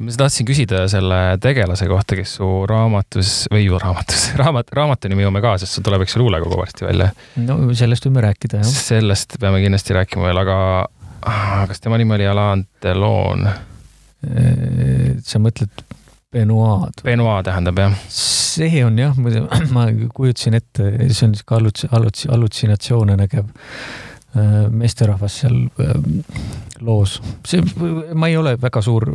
[0.00, 5.26] ma tahtsin küsida selle tegelase kohta, kes su raamatus või ju raamatus, raamat, raamatu nimi
[5.26, 7.10] jõuame ka, sest sul tuleb, eks ju, luulekogu varsti välja.
[7.44, 8.76] no sellest võime rääkida, jah.
[8.90, 10.58] sellest peame kindlasti rääkima veel, aga
[11.70, 13.48] kas tema nimi oli Alain Delon?
[15.24, 15.82] sa mõtled
[16.32, 17.02] Benoit?
[17.04, 17.96] Benoit tähendab jah.
[18.08, 19.16] see on jah,
[19.76, 23.52] ma kujutasin ette, see on sihuke alluts-, alluts-, allutsinatsioone nägev
[24.34, 25.60] meesterahvas seal
[26.84, 27.20] loos.
[27.46, 27.62] see,
[28.14, 29.06] ma ei ole väga suur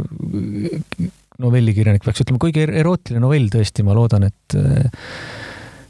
[1.39, 4.59] novellikirjanik, peaks ütlema, kuigi er-, erootiline novell tõesti, ma loodan, et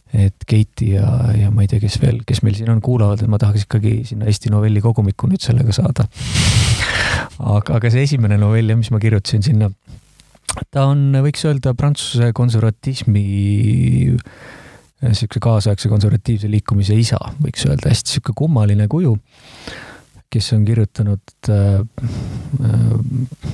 [0.10, 1.06] et Keiti ja,
[1.38, 4.00] ja ma ei tea, kes veel, kes meil siin on, kuulavad, et ma tahaks ikkagi
[4.10, 6.08] sinna Eesti novelli kogumikku nüüd sellega saada.
[7.38, 9.70] aga, aga see esimene novell, mis ma kirjutasin sinna,
[10.74, 13.26] ta on, võiks öelda, prantsuse konservatismi
[15.02, 19.16] niisuguse kaasaegse konservatiivse liikumise isa, võiks öelda, hästi niisugune kummaline kuju,
[20.30, 21.80] kes on kirjutanud äh,
[22.66, 23.54] äh,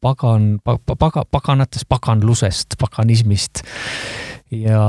[0.00, 3.64] pagan pa,, paga, paganatest, paganlusest, paganismist.
[4.50, 4.80] Ja,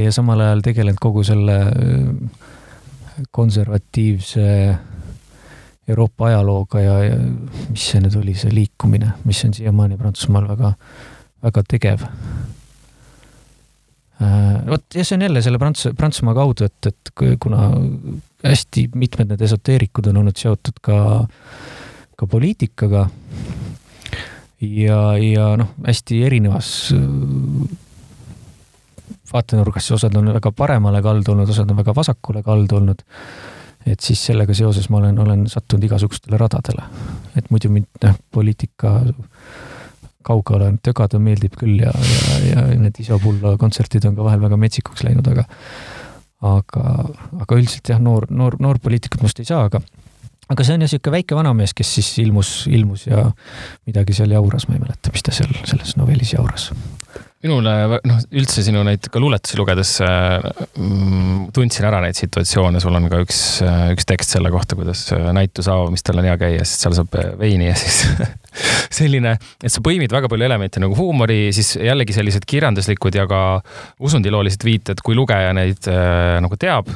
[0.00, 2.46] ja samal ajal tegelenud kogu selle äh,
[3.30, 4.46] konservatiivse
[5.90, 7.16] Euroopa ajalooga ja, ja
[7.70, 10.72] mis see nüüd oli, see liikumine, mis on siiamaani Prantsusmaal väga,
[11.42, 12.06] väga tegev
[14.70, 17.70] vot ja see on jälle selle Prants-, Prantsusmaa kaudu, et, et kuna
[18.44, 20.98] hästi mitmed need esoteerikud on olnud seotud ka,
[22.16, 23.06] ka poliitikaga
[24.60, 27.78] ja, ja noh, hästi erinevas äh,
[29.32, 33.04] vaatenurgas, osad on väga paremale kaldu olnud, osad on väga vasakule kaldu olnud.
[33.86, 36.82] et siis sellega seoses ma olen, olen sattunud igasugustele radadele.
[37.36, 39.00] et muidu mind noh, poliitika
[40.26, 45.04] kaugele tögada meeldib küll ja, ja, ja need Isopulla kontserdid on ka vahel väga metsikuks
[45.06, 45.46] läinud, aga
[46.40, 46.84] aga,
[47.44, 49.82] aga üldiselt jah, noor, noor, noorpoliitikut must ei saa, aga
[50.50, 53.28] aga see on jah niisugune väike vanamees, kes siis ilmus, ilmus ja
[53.86, 56.70] midagi seal jauras, ma ei mäleta, mis ta seal selles novellis jauras
[57.44, 63.08] minule noh, üldse sinu neid ka luuletusi lugedes mm, tundsin ära neid situatsioone, sul on
[63.12, 63.40] ka üks,
[63.94, 67.78] üks tekst selle kohta, kuidas näituse avamistel on hea käia, sest seal saab veini ja
[67.80, 68.02] siis
[69.00, 73.42] selline, et sa põimid väga palju elemente nagu huumori, siis jällegi sellised kirjanduslikud ja ka
[74.02, 76.90] usundiloolised viited, kui lugeja neid äh, nagu teab.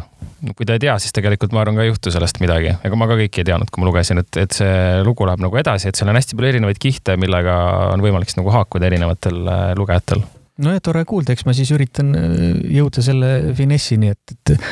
[0.53, 3.09] Kui ta ei tea, siis tegelikult ma arvan, ka ei juhtu sellest midagi, ega ma
[3.11, 5.99] ka kõiki ei teadnud, kui ma lugesin, et, et see lugu läheb nagu edasi, et
[5.99, 7.59] seal on hästi palju erinevaid kihte, millega
[7.95, 10.25] on võimalik siis nagu haakuda erinevatel äh, lugejatel
[10.63, 12.35] no ja tore kuulda, eks ma siis üritan äh,
[12.77, 14.69] jõuda selle finessini, et, et,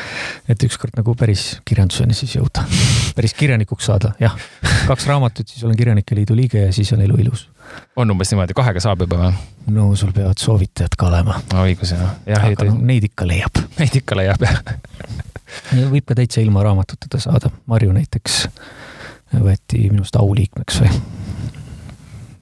[0.53, 2.65] et ükskord nagu päris kirjanduseni siis jõuda.
[3.17, 4.37] päris kirjanikuks saada, jah.
[4.87, 7.47] kaks raamatut, siis olen Kirjanike Liidu liige ja siis on elu ilus.
[7.95, 9.33] on umbes niimoodi, kahega saab juba või?
[9.75, 11.39] no sul peavad soovitajad ka olema.
[11.65, 12.15] õigus jah.
[12.39, 13.63] aga no, neid ikka leiab.
[13.79, 14.63] Neid ikka leiab jah
[15.91, 18.45] võib ka täitsa ilma raamatuteta saada, Marju näiteks
[19.33, 21.22] võeti minust auliikmeks või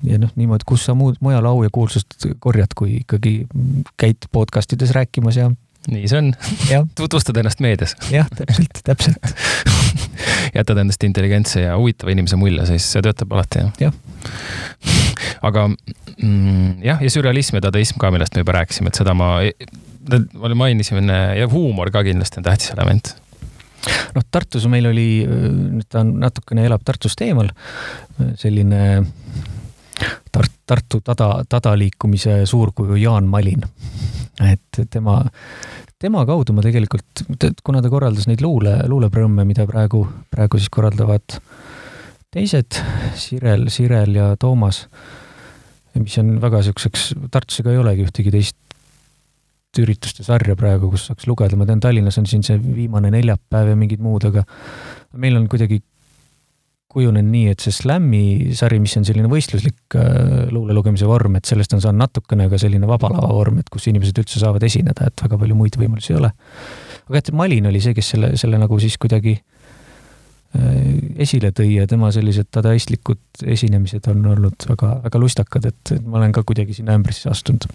[0.08, 3.36] ja noh, niimoodi, kus sa muud, mujal au ja kuulsust korjad, kui ikkagi
[4.00, 5.50] käid podcast ides rääkimas ja.
[5.92, 6.32] nii see on.
[6.98, 7.96] tutvustad ennast meedias.
[8.14, 9.34] jah, täpselt, täpselt
[10.58, 13.92] jätad endast intelligentse ja huvitava inimese mulje, siis see töötab alati jah ja..
[15.48, 19.34] aga mm, jah, ja sürrealism ja dadaism ka, millest me juba rääkisime, et seda ma,
[20.38, 23.16] ma mainisin ja huumor ka kindlasti on tähtis element
[24.16, 25.08] noh, Tartus meil oli,
[25.90, 27.50] ta on natukene elab Tartust eemal,
[28.40, 28.82] selline
[30.32, 33.64] Tart-, Tartu tada, tadaliikumise suurkuju Jaan Malin.
[34.52, 35.18] et tema,
[36.00, 37.26] tema kaudu ma tegelikult,
[37.64, 41.38] kuna ta korraldas neid luule, luuleprõmme, mida praegu, praegu siis korraldavad
[42.32, 42.80] teised,
[43.20, 44.86] Sirel, Sirel ja Toomas,
[46.00, 48.58] mis on väga niisuguseks, Tartus ega ei olegi ühtegi teist
[49.80, 53.78] ürituste sarja praegu, kus saaks lugeda, ma tean, Tallinnas on siin see viimane neljapäev ja
[53.80, 54.44] mingid muud, aga
[55.20, 55.80] meil on kuidagi
[56.92, 61.50] kujunenud nii, et see slam'i sari, mis on selline võistluslik äh, luule lugemise vorm, et
[61.50, 65.10] sellest on saanud natukene ka selline vaba lava vorm, et kus inimesed üldse saavad esineda,
[65.12, 66.34] et väga palju muid võimalusi ei ole.
[67.08, 69.61] aga et Malin oli see, kes selle, selle nagu siis kuidagi äh,
[70.52, 76.36] esile tõi ja tema sellised dadaistlikud esinemised on olnud väga, väga lustakad, et ma olen
[76.36, 77.70] ka kuidagi sinna ämbrisse astunud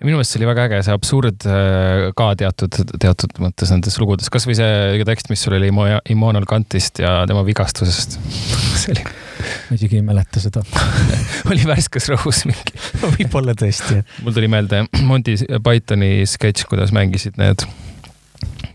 [0.00, 4.30] minu meelest see oli väga äge, see absurd äh, ka teatud, teatud mõttes nendes lugudes,
[4.32, 8.16] kasvõi see tekst, mis sul oli Immanuel Kantist ja tema vigastusest
[8.80, 9.04] see oli.
[9.04, 10.64] ma isegi ei mäleta seda
[11.52, 12.80] oli värskes rõhus mingi
[13.18, 14.18] võib-olla tõesti, jah.
[14.24, 15.36] mul tuli meelde Monty
[15.68, 17.89] Pythoni sketš, kuidas mängisid need äh,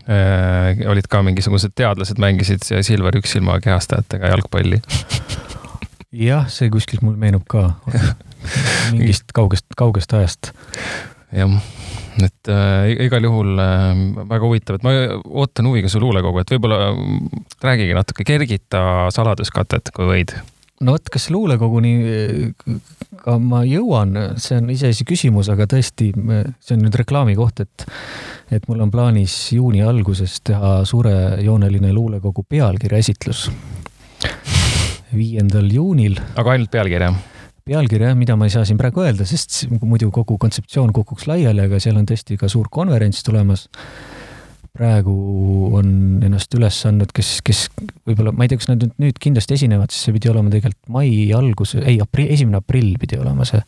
[0.06, 4.78] olid ka mingisugused teadlased mängisid Silver Üksilma kehastajatega jalgpalli.
[6.14, 7.72] jah, see kuskilt mul meenub ka
[8.94, 10.52] mingist kaugest, kaugest ajast
[11.34, 11.56] jah,
[12.22, 14.94] et äh, igal juhul äh, väga huvitav, et ma
[15.42, 18.82] ootan huviga su luulekogu, et võib-olla mm, räägigi natuke, kergita
[19.14, 20.36] saladuskatet, kui võid.
[20.84, 21.92] No vot, kas luulekoguni
[23.22, 27.86] ka ma jõuan, see on iseasi küsimus, aga tõesti, see on nüüd reklaami koht, et
[28.54, 33.48] et mul on plaanis juuni alguses teha suurejooneline luulekogu pealkirja esitlus.
[35.16, 36.20] viiendal juunil.
[36.36, 37.14] aga ainult pealkirja?
[37.66, 41.80] pealkirja, mida ma ei saa siin praegu öelda, sest muidu kogu kontseptsioon kukuks laiali, aga
[41.82, 43.66] seal on tõesti ka suur konverents tulemas.
[44.76, 45.14] Praegu
[45.76, 45.88] on
[46.26, 47.66] ennast üles andnud, kes, kes
[48.06, 50.92] võib-olla, ma ei tea, kas nad nüüd, nüüd kindlasti esinevad, sest see pidi olema tegelikult
[50.96, 53.62] mai algus, ei aprill, esimene aprill pidi olema see.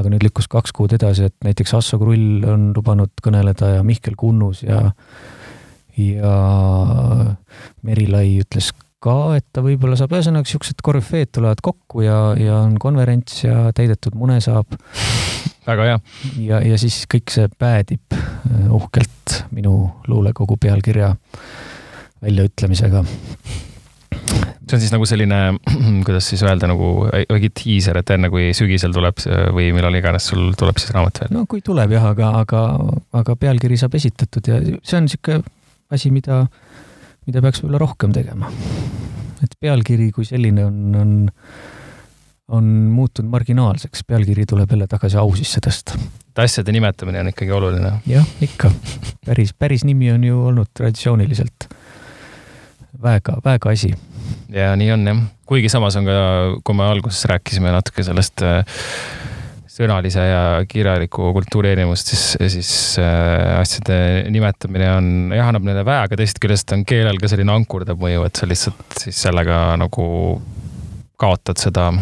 [0.00, 4.16] aga nüüd lükkus kaks kuud edasi, et näiteks Asso Krull on lubanud kõneleda ja Mihkel
[4.16, 4.86] Kunnus ja
[5.98, 6.32] ja
[7.84, 8.70] Merilai ütles
[9.02, 13.72] ka, et ta võib-olla saab, ühesõnaga siuksed korüfeed tulevad kokku ja, ja on konverents ja
[13.76, 14.78] täidetud mune saab.
[15.66, 15.98] Väga hea.
[16.46, 19.76] ja, ja siis kõik see päädib äh, uhkelt minu
[20.08, 21.14] luulekogu pealkirja
[22.22, 25.40] väljaütlemisega see on siis nagu selline,
[26.06, 29.18] kuidas siis öelda, nagu väike diiser, et enne kui sügisel tuleb
[29.56, 31.34] või millal iganes sul tuleb siis raamat veel?
[31.36, 32.62] no kui tuleb jah, aga, aga,
[33.22, 35.42] aga pealkiri saab esitatud ja see on niisugune
[35.92, 36.46] asi, mida
[37.28, 38.50] mida peaks võib-olla rohkem tegema.
[39.42, 41.14] et pealkiri kui selline on, on,
[42.52, 45.96] on muutunud marginaalseks, pealkiri tuleb jälle tagasi au sisse tõsta.
[46.32, 47.92] et asjade nimetamine on ikkagi oluline.
[48.06, 48.70] jah, ikka.
[49.26, 51.68] päris, päris nimi on ju olnud traditsiooniliselt
[53.02, 53.92] väega, väega asi.
[54.48, 56.16] ja nii on jah, kuigi samas on ka,
[56.64, 58.62] kui me alguses rääkisime natuke sellest äh,
[59.72, 63.98] sõnalise ja kirjaliku kultuuri erinevust, siis, siis äh, asjade
[64.30, 68.26] nimetamine on, jah, annab neile väe, aga teisest küljest on keelel ka selline ankurdav mõju,
[68.28, 70.04] et sa lihtsalt siis sellega nagu
[71.22, 71.92] kaotad seda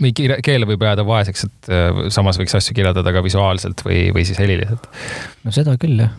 [0.00, 4.26] või keel võib jääda vaeseks, et äh, samas võiks asju kirjeldada ka visuaalselt või, või
[4.28, 4.88] siis heliliselt.
[5.44, 6.12] no seda küll, jah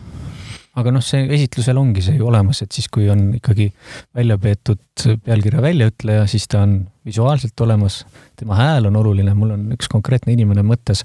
[0.78, 3.68] aga noh, see esitlusel ongi see ju olemas, et siis, kui on ikkagi
[4.16, 8.00] välja peetud pealkirja väljaütleja, siis ta on visuaalselt olemas,
[8.38, 11.04] tema hääl on oluline, mul on üks konkreetne inimene mõttes.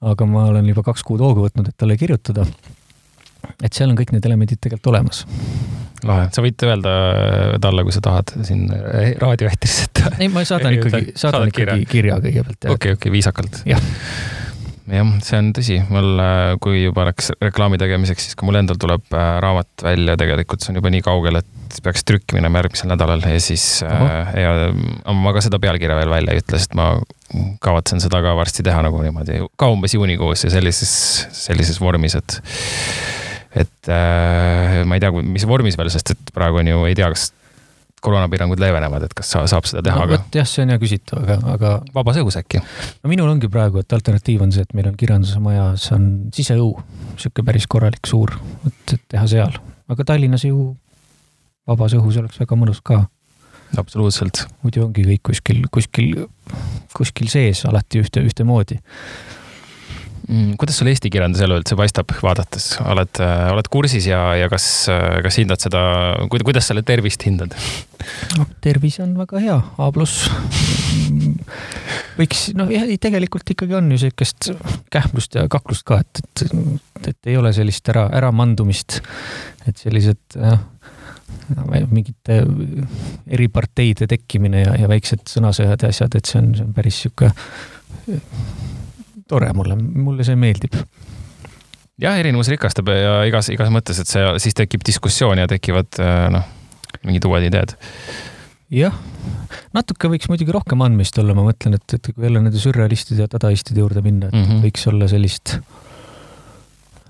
[0.00, 2.46] aga ma olen juba kaks kuud hoogu võtnud, et talle kirjutada.
[3.62, 5.24] Et seal on kõik need elemendid tegelikult olemas.
[6.06, 6.92] lahe, sa võid öelda
[7.62, 8.66] talle, kui sa tahad siin
[9.20, 10.04] raadioeetris, et.
[10.18, 12.60] ei, ma saadan ikkagi, saadan ikkagi kirja kõigepealt.
[12.64, 13.62] okei, okei okay,, viisakalt.
[13.68, 13.90] jah
[14.90, 18.78] jah, see on tõsi, mul, äh, kui juba läks reklaami tegemiseks, siis kui mul endal
[18.80, 22.90] tuleb äh, raamat välja, tegelikult see on juba nii kaugel, et peaks trükki minema järgmisel
[22.90, 26.92] nädalal ja siis äh, ja ma ka seda pealkirja veel välja ei ütle, sest ma
[27.62, 30.92] kavatsen seda ka varsti teha nagu niimoodi ka umbes juunikuus ja sellises,
[31.44, 32.40] sellises vormis, et
[33.50, 37.10] et äh, ma ei tea, mis vormis veel, sest et praegu on ju, ei tea,
[37.12, 37.30] kas
[38.00, 40.08] koroonapiirangud leevenevad, et kas sa, saab seda teha no,?
[40.14, 41.72] vot jah, see on hea küsitav, aga, aga.
[41.94, 42.62] vabas õhus äkki?
[43.02, 46.72] no minul ongi praegu, et alternatiiv on see, et meil on kirjanduse majas on siseõu,
[47.20, 48.36] sihuke päris korralik, suur,
[48.68, 49.58] et, et teha seal,
[49.92, 50.70] aga Tallinnas ju
[51.68, 53.02] vabas õhus oleks väga mõnus ka.
[53.80, 54.46] absoluutselt.
[54.64, 56.24] muidu ongi kõik kuskil, kuskil,
[56.96, 58.80] kuskil sees alati ühte, ühtemoodi
[60.30, 60.56] mm,.
[60.60, 63.20] kuidas sul Eesti kirjanduse elu üldse paistab, vaadates, oled,
[63.52, 64.66] oled kursis ja, ja kas,
[65.24, 65.82] kas hindad seda,
[66.30, 67.56] kuidas sa tervist hindad?
[68.38, 70.30] no tervis on väga hea, A pluss.
[72.18, 72.70] võiks, noh,
[73.02, 74.52] tegelikult ikkagi on ju sihukest
[74.92, 79.00] kähmlust ja kaklust ka, et, et, et ei ole sellist ära, äramandumist.
[79.68, 80.62] et sellised jah
[81.90, 82.36] mingite
[83.30, 87.30] eriparteide tekkimine ja, ja väiksed sõnasõjad ja asjad, et see on, see on päris sihuke
[89.30, 90.76] tore mulle, mulle see meeldib
[92.00, 96.26] jah, erinevus rikastab ja igas, igas mõttes, et see, siis tekib diskussioon ja tekivad äh,
[96.34, 96.46] noh,
[97.06, 97.74] mingid uued ideed.
[98.74, 98.96] jah,
[99.76, 103.30] natuke võiks muidugi rohkem andmist olla, ma mõtlen, et, et kui jälle nende sürrealistide ja
[103.30, 104.64] dadaistide juurde minna, et mm -hmm.
[104.64, 105.58] võiks olla sellist,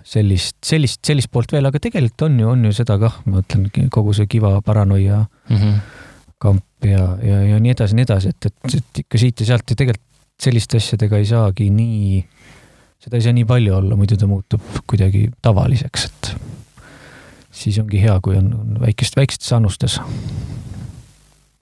[0.03, 3.91] sellist, sellist, sellist poolt veel, aga tegelikult on ju, on ju seda kah, ma mõtlen,
[3.91, 5.81] kogu see Kiva paranoia mm -hmm.
[6.39, 9.71] kamp ja, ja, ja nii edasi, nii edasi, et, et, et ikka siit ja sealt
[9.71, 10.10] ja tegelikult
[10.41, 12.21] selliste asjadega ei saagi nii,
[13.03, 16.33] seda ei saa nii palju olla, muidu ta muutub kuidagi tavaliseks, et
[17.63, 19.99] siis ongi hea, kui on, on väikest, väikestes annustes.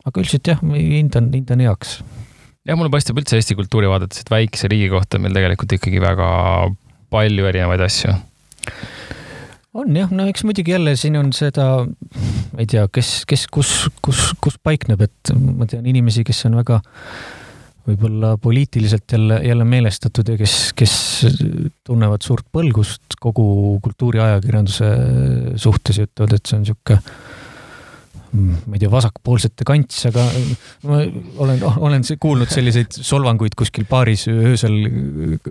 [0.09, 1.99] aga üldiselt jah, hindan, hindan heaks.
[2.69, 6.05] jah, mulle paistab üldse Eesti kultuuri vaadates, et väikse riigi kohta on meil tegelikult ikkagi
[6.05, 6.29] väga
[7.13, 8.15] palju erinevaid asju
[9.79, 13.73] on jah, no eks muidugi jälle siin on seda, ma ei tea, kes, kes, kus,
[14.05, 16.81] kus, kus paikneb, et ma tean inimesi, kes on väga
[17.89, 20.95] võib-olla poliitiliselt jälle, jälle meelestatud ja kes, kes
[21.87, 24.93] tunnevad suurt põlgust kogu kultuuriajakirjanduse
[25.57, 27.03] suhtes ja ütlevad, et see on niisugune
[28.29, 30.25] ma ei tea, vasakpoolsete kants, aga
[30.85, 30.99] ma
[31.45, 34.77] olen, olen kuulnud selliseid solvanguid kuskil baaris öösel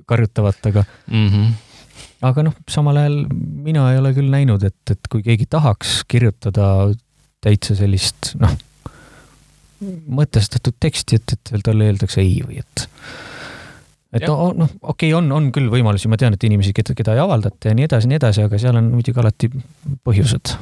[0.06, 1.32] karjutavat, aga mm.
[1.32, 1.56] -hmm
[2.26, 3.18] aga noh, samal ajal
[3.66, 6.90] mina ei ole küll näinud, et, et kui keegi tahaks kirjutada
[7.44, 8.56] täitsa sellist noh,
[9.82, 12.88] mõtestatud teksti, et, et talle öeldakse ei või et
[14.16, 17.16] et noh, noh, okei okay,, on, on küll võimalusi, ma tean, et inimesi, keda, keda
[17.18, 19.50] ei avaldata ja nii edasi, nii edasi, aga seal on muidugi alati
[20.08, 20.54] põhjused.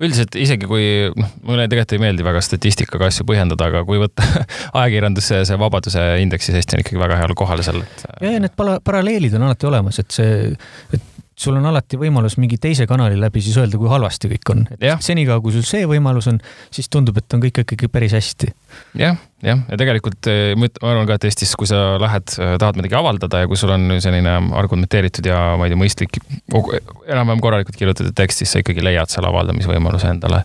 [0.00, 4.26] üldiselt isegi kui, noh, mulle tegelikult ei meeldi väga statistikaga asju põhjendada, aga kui võtta
[4.80, 8.06] ajakirjanduse see vabaduse indeksis Eesti on ikkagi väga heal kohal seal, et.
[8.24, 10.54] ja, ja need para-, paralleelid on alati olemas, et see,
[10.96, 14.64] et sul on alati võimalus mingi teise kanali läbi siis öelda, kui halvasti kõik on.
[15.02, 16.38] senikaua, kui sul see võimalus on,
[16.74, 18.50] siis tundub, et on kõik ikkagi päris hästi.
[18.98, 22.78] jah, jah, ja tegelikult eh, ma arvan ka, et Eestis, kui sa lähed, eh, tahad
[22.78, 26.20] midagi avaldada ja kui sul on selline argumenteeritud ja ma ei tea, mõistlik,
[26.54, 30.44] enam-vähem korralikult kirjutatud tekst, siis sa ikkagi leiad selle avaldamisvõimaluse endale.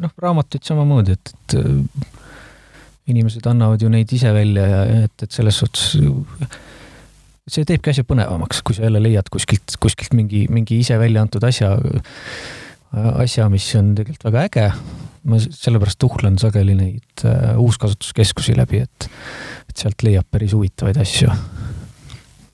[0.00, 2.08] noh, raamatuid samamoodi, et, et äh,
[3.12, 5.96] inimesed annavad ju neid ise välja ja et, et selles suhtes
[7.50, 11.44] see teebki asja põnevamaks, kui sa jälle leiad kuskilt, kuskilt mingi, mingi ise välja antud
[11.46, 11.74] asja,
[12.92, 14.72] asja, mis on tegelikult väga äge.
[15.20, 19.10] ma sellepärast tuhlan sageli neid uh, uuskasutuskeskusi läbi, et,
[19.68, 21.28] et sealt leiab päris huvitavaid asju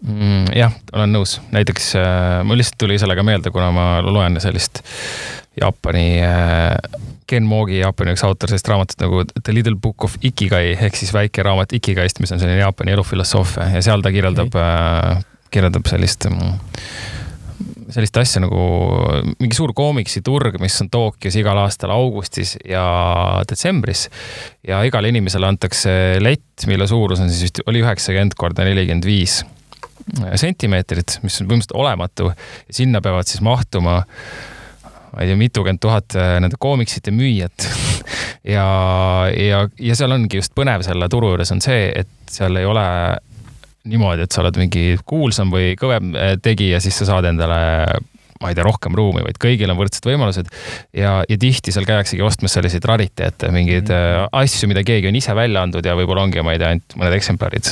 [0.05, 0.53] mm,.
[0.57, 4.83] jah, olen nõus, näiteks äh, mul lihtsalt tuli sellega meelde, kuna ma loen sellist
[5.61, 10.77] Jaapani äh, Ken Moogi, Jaapani üks autor sellist raamatut nagu The Little Book of Ikigai
[10.77, 15.17] ehk siis väike raamat Ikigaist, mis on selline Jaapani elufilosoofia ja seal ta kirjeldab okay.,
[15.17, 16.57] äh, kirjeldab sellist mm,
[17.95, 18.61] sellist asja nagu
[19.41, 22.85] mingi suur koomiksiturg, mis on Tokyos igal aastal augustis ja
[23.49, 24.09] detsembris.
[24.67, 29.41] ja igale inimesele antakse lett, mille suurus on siis vist, oli üheksakümmend korda nelikümmend viis
[30.39, 32.31] sentimeetrit, mis on põhimõtteliselt olematu.
[32.71, 34.03] sinna peavad siis mahtuma
[35.17, 37.69] ma ei tea, mitukümmend tuhat äh, nende koomiksite müüjat
[38.57, 38.67] ja,
[39.33, 42.85] ja, ja seal ongi just põnev selle turu juures on see, et seal ei ole
[43.87, 47.61] niimoodi, et sa oled mingi kuulsam või kõvem äh, tegija, siis sa saad endale
[48.37, 50.51] ma ei tea, rohkem ruumi, vaid kõigil on võrdsed võimalused.
[50.93, 55.33] ja, ja tihti seal käiaksegi ostmas selliseid rariteete, mingeid mm asju, mida keegi on ise
[55.37, 57.71] välja andnud ja võib-olla ongi, ma ei tea, ainult mõned eksemplarid.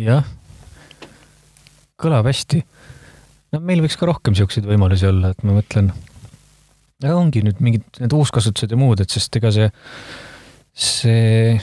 [0.00, 0.26] jah,
[2.00, 2.62] kõlab hästi.
[3.52, 5.92] no meil võiks ka rohkem siukseid võimalusi olla, et ma mõtlen
[7.08, 9.70] ongi nüüd mingid need uuskasutused ja muud, et sest ega see,
[10.76, 11.54] see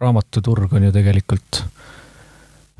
[0.00, 1.62] raamatuturg on ju tegelikult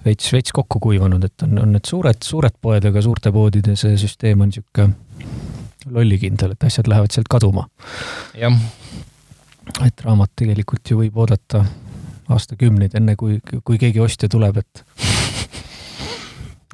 [0.06, 3.96] veits, veits kokku kuivanud, et on, on need suured, suured poed, aga suurte poodide see
[4.00, 4.90] süsteem on niisugune
[5.94, 7.68] lollikindel, et asjad lähevad sealt kaduma.
[8.34, 8.54] jah.
[9.86, 11.64] et raamat tegelikult ju võib oodata
[12.32, 14.82] aastakümneid, enne kui, kui keegi ostja tuleb, et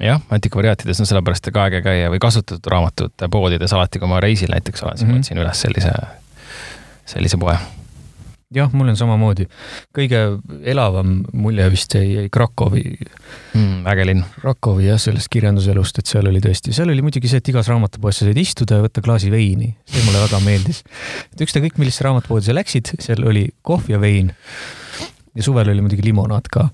[0.01, 4.51] jah, antikvariaatides on sellepärast ka äge käia või kasutatud raamatute poodides alati, kui ma reisil
[4.53, 5.21] näiteks olen, siis mm -hmm.
[5.21, 5.93] ma otsin üles sellise,
[7.05, 7.57] sellise poe.
[8.53, 9.47] jah, mul on samamoodi.
[9.97, 12.83] kõige elavam mulje vist jäi, jäi Krakowi
[13.53, 13.87] mm,.
[13.87, 14.23] äge linn.
[14.41, 18.17] Krakowi jah, sellest kirjanduselust, et seal oli tõesti, seal oli muidugi see, et igas raamatupoes
[18.17, 19.75] sa said istuda ja võtta klaasi veini.
[19.85, 20.83] see mulle väga meeldis.
[21.33, 24.33] et ükskõik, millisesse raamatupoodi sa läksid, seal oli kohv ja vein
[25.33, 26.67] ja suvel oli muidugi limonaad ka.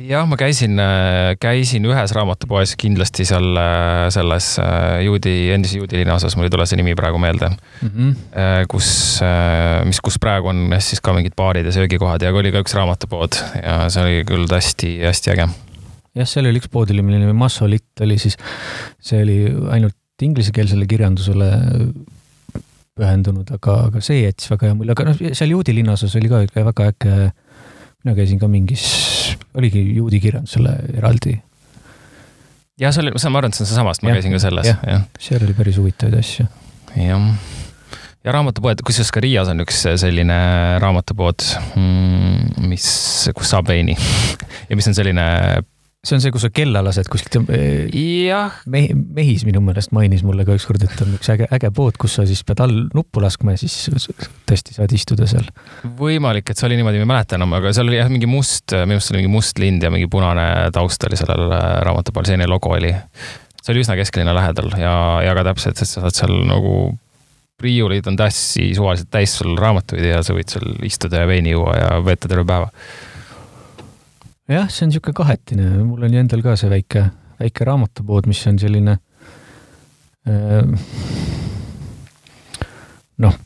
[0.00, 6.00] jah, ma käisin, äh, käisin ühes raamatupoes kindlasti seal äh, selles äh, juudi, endise juudi
[6.00, 7.90] linnaosas, mul ei tule see nimi praegu meelde mm.
[7.90, 8.70] -hmm.
[8.72, 9.20] kus,
[9.88, 13.36] mis, kus praegu on siis ka mingid baarid ja söögikohad ja oli ka üks raamatupood
[13.60, 15.48] ja see oli küll hästi-hästi äge.
[16.16, 18.40] jah, seal oli üks pood oli, mille nimi Massolit oli siis,
[19.00, 19.38] see oli
[19.76, 21.52] ainult inglisekeelsele kirjandusele
[22.96, 26.44] pühendunud, aga, aga see jättis väga hea mulje, aga noh, seal juudi linnaosas oli ka
[26.72, 27.32] väga äge
[28.02, 28.84] mina käisin ka mingis,
[29.54, 31.36] oligi juudi kirjandusele eraldi.
[32.80, 34.76] jah, see oli, ma arvan, et see on seesamast, ma ja, käisin ka selles ja,.
[34.86, 36.46] jah, seal oli päris huvitavaid asju.
[36.98, 37.28] jah,
[38.22, 40.38] ja raamatupoed, kusjuures ka Riias on üks selline
[40.82, 41.46] raamatupood,
[41.78, 42.86] mm, mis,
[43.36, 43.96] kus saab veini
[44.70, 45.26] ja mis on selline
[46.02, 47.36] see on see, kus sa kella lased kuskilt.
[47.94, 48.56] jah.
[48.66, 52.16] mehi, Mehis minu meelest mainis mulle ka ükskord, et on üks äge, äge pood, kus
[52.18, 54.08] sa siis pead all nuppu laskma ja siis
[54.48, 55.46] tõesti saad istuda seal.
[56.00, 58.74] võimalik, et see oli niimoodi, ma ei mäleta enam, aga seal oli jah, mingi must,
[58.74, 62.50] minu arust oli mingi must lind ja mingi punane taust oli sellel äh, raamatupool, selline
[62.50, 62.90] logo oli.
[63.62, 66.74] see oli üsna kesklinna lähedal ja, ja ka täpselt, et sa saad seal nagu
[67.62, 71.78] riiulid on täiesti suvaliselt täis sul raamatuid ja sa võid seal istuda ja veini juua
[71.78, 72.72] ja veeta terve päeva
[74.50, 77.04] jah, see on niisugune kahetine, mul on ju endal ka see väike,
[77.40, 78.96] väike raamatupood, mis on selline
[80.26, 80.72] äh,
[83.22, 83.38] noh,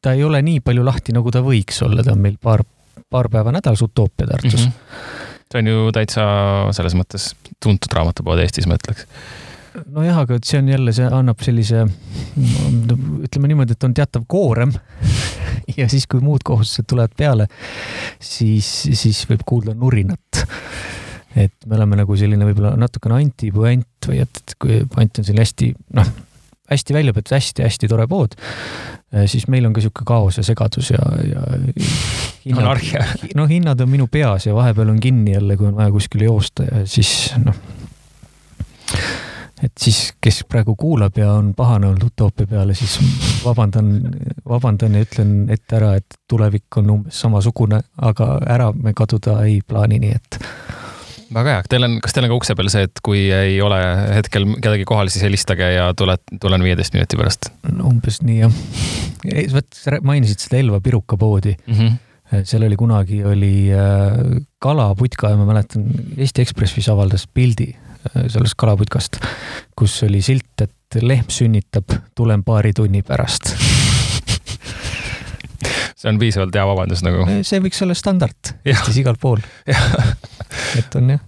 [0.00, 2.64] ta ei ole nii palju lahti, nagu ta võiks olla, ta on meil paar,
[3.10, 4.70] paar päeva nädalas Utoopia Tartus mm.
[4.70, 5.42] -hmm.
[5.52, 6.28] see on ju täitsa
[6.76, 9.08] selles mõttes tuntud raamatupood Eestis, ma ütleks
[9.92, 11.84] nojah, aga see on jälle, see annab sellise,
[13.26, 14.72] ütleme niimoodi, et on teatav koorem
[15.80, 17.48] ja siis, kui muud kohustused tulevad peale,
[18.20, 20.44] siis, siis võib kuulda nurinat.
[21.36, 25.44] et me oleme nagu selline võib-olla natukene antipuänt või et, et kui puänt on selline
[25.44, 26.12] hästi, noh,
[26.70, 28.34] hästi välja peetud, hästi-hästi tore pood,
[29.12, 31.44] eh, siis meil on ka sihuke kaos ja segadus ja, ja
[32.56, 33.04] anarhia.
[33.38, 36.66] no hinnad on minu peas ja vahepeal on kinni jälle, kui on vaja kuskile joosta
[36.70, 37.64] ja siis noh
[39.62, 42.98] et siis, kes praegu kuulab ja on pahane olnud utoopia peale, siis
[43.44, 43.92] vabandan,
[44.48, 49.60] vabandan ja ütlen ette ära, et tulevik on umbes samasugune, aga ära me kaduda ei
[49.66, 50.40] plaani, nii et
[51.32, 53.78] väga hea, teil on, kas teil on ka ukse peal see, et kui ei ole
[54.14, 57.88] hetkel kedagi kohal, siis helistage ja tuled, tulen viieteist minuti pärast no,?
[57.90, 58.58] umbes nii jah.
[59.54, 61.78] vot sa mainisid seda Elva pirukapoodi mm.
[61.78, 62.02] -hmm
[62.42, 65.84] seal oli kunagi, oli äh, kalaputka ja ma mäletan,
[66.16, 67.68] Eesti Ekspress vist avaldas pildi
[68.14, 69.20] sellest kalaputkast,
[69.76, 73.52] kus oli silt, et lehm sünnitab, tulen paari tunni pärast
[75.96, 77.24] see on piisavalt hea vabandus nagu.
[77.46, 81.22] see võiks olla standard Eestis igal pool et on jah.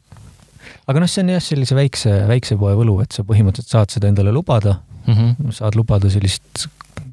[0.87, 4.11] aga noh, see on jah, sellise väikse, väikse poe võlu, et sa põhimõtteliselt saad seda
[4.12, 5.14] endale lubada mm.
[5.14, 5.55] -hmm.
[5.57, 6.68] saad lubada sellist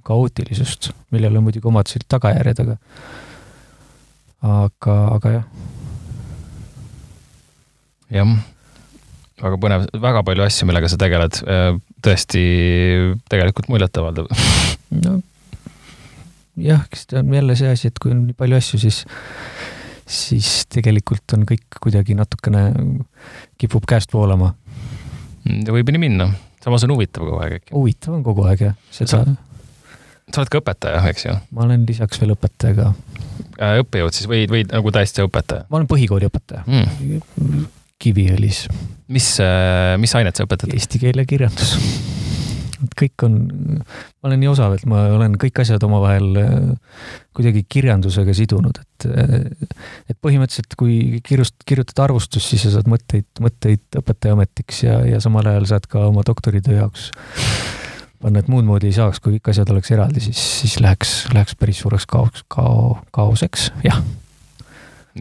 [0.06, 2.76] kaootilisust, millel on muidugi omad sellised tagajärjed, aga,
[4.46, 5.46] aga, aga jah.
[8.20, 8.36] jah,
[9.42, 11.40] väga põnev, väga palju asju, millega sa tegeled.
[12.06, 12.44] tõesti,
[13.32, 14.30] tegelikult muljetavaldav
[15.06, 15.22] no
[16.62, 19.02] jah, eks ta on jälle see asi, et kui on nii palju asju, siis,
[20.08, 22.68] siis tegelikult on kõik kuidagi natukene,
[23.62, 24.54] kipub käest voolama.
[25.46, 26.30] võib nii minna,
[26.64, 27.76] samas on huvitav kogu aeg äkki.
[27.76, 29.24] huvitav on kogu aeg jah, seda.
[30.32, 31.38] sa oled ka õpetaja, eks ju?
[31.52, 32.92] ma olen lisaks veel õpetaja ka.
[33.56, 35.68] Äh, õppejõud siis või, või nagu täiesti õpetaja?
[35.70, 37.66] ma olen põhikooli õpetaja mm..
[38.02, 38.66] Kiviõlis.
[39.08, 40.74] mis, äh, mis ainet sa õpetad?
[40.76, 41.76] Eesti keel ja kirjandus
[42.86, 43.36] et kõik on,
[43.80, 46.98] ma olen nii osav, et ma olen kõik asjad omavahel äh,
[47.36, 49.72] kuidagi kirjandusega sidunud, et, äh,
[50.12, 55.48] et põhimõtteliselt kui kirjust, kirjutad arvustust, siis sa saad mõtteid, mõtteid õpetajaametiks ja, ja samal
[55.52, 57.10] ajal saad ka oma doktoritöö jaoks
[58.22, 61.58] panna, et muud moodi ei saaks, kui kõik asjad oleks eraldi, siis, siis läheks, läheks
[61.60, 64.02] päris suureks kaos, kao-, kaoseks, jah.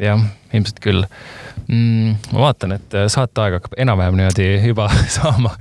[0.00, 1.04] Jah, ilmselt küll
[1.68, 2.16] mm,.
[2.32, 4.88] ma vaatan, et saateaeg hakkab enam-vähem niimoodi juba
[5.18, 5.54] saama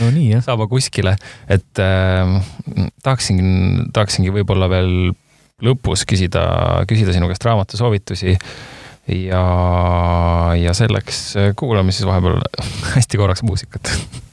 [0.00, 0.44] no nii jah.
[0.44, 1.16] saama kuskile,
[1.48, 2.36] et äh,
[3.02, 3.40] tahaksin,
[3.96, 4.92] tahaksingi võib-olla veel
[5.64, 6.44] lõpus küsida,
[6.88, 8.36] küsida sinu käest raamatusoovitusi.
[9.10, 9.44] ja,
[10.56, 11.22] ja selleks
[11.56, 12.40] kuulame siis vahepeal
[12.96, 13.90] hästi korraks muusikat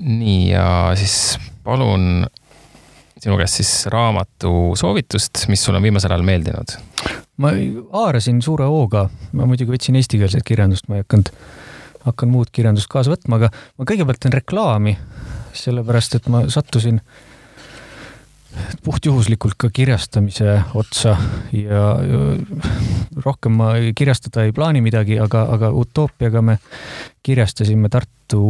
[0.00, 0.66] nii ja
[0.98, 2.26] siis palun
[3.20, 6.76] sinu käest siis raamatu soovitust, mis sulle on viimasel ajal meeldinud?
[7.40, 7.52] ma
[7.92, 11.30] haarasin suure hooga, ma muidugi võtsin eestikeelset kirjandust, ma ei hakanud,
[12.04, 13.48] hakkan muud kirjandust kaasa võtma, aga
[13.80, 14.96] ma kõigepealt teen reklaami,
[15.56, 17.00] sellepärast et ma sattusin
[18.84, 21.14] puhtjuhuslikult ka kirjastamise otsa
[21.54, 21.84] ja,
[23.24, 26.58] rohkem ma kirjastada ei plaani midagi, aga, aga Utoopiaga me
[27.24, 28.42] kirjastasime Tartu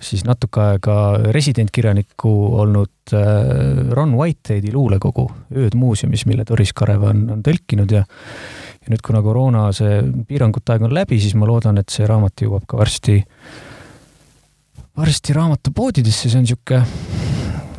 [0.00, 0.96] siis natuke aega
[1.32, 5.26] residentkirjanikku olnud äh, Ron Whiteheadi luulekogu
[5.56, 8.04] Ööd muuseumis, mille Doris Karev on, on tõlkinud ja
[8.86, 12.44] ja nüüd, kuna koroona see piirangute aeg on läbi, siis ma loodan, et see raamat
[12.44, 13.16] jõuab ka varsti,
[14.96, 16.84] varsti raamatupoodidesse, see on niisugune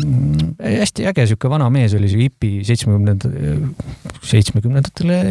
[0.03, 0.49] mm,
[0.81, 3.31] hästi äge sihuke vana mees oli see hipi seitsmekümnenda,
[4.33, 5.21] seitsmekümnendatele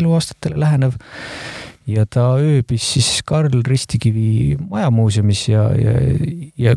[0.00, 0.96] eluaastatele lähenev
[1.86, 5.94] ja ta ööbis siis Karl Ristikivi majamuuseumis ja, ja,
[6.58, 6.76] ja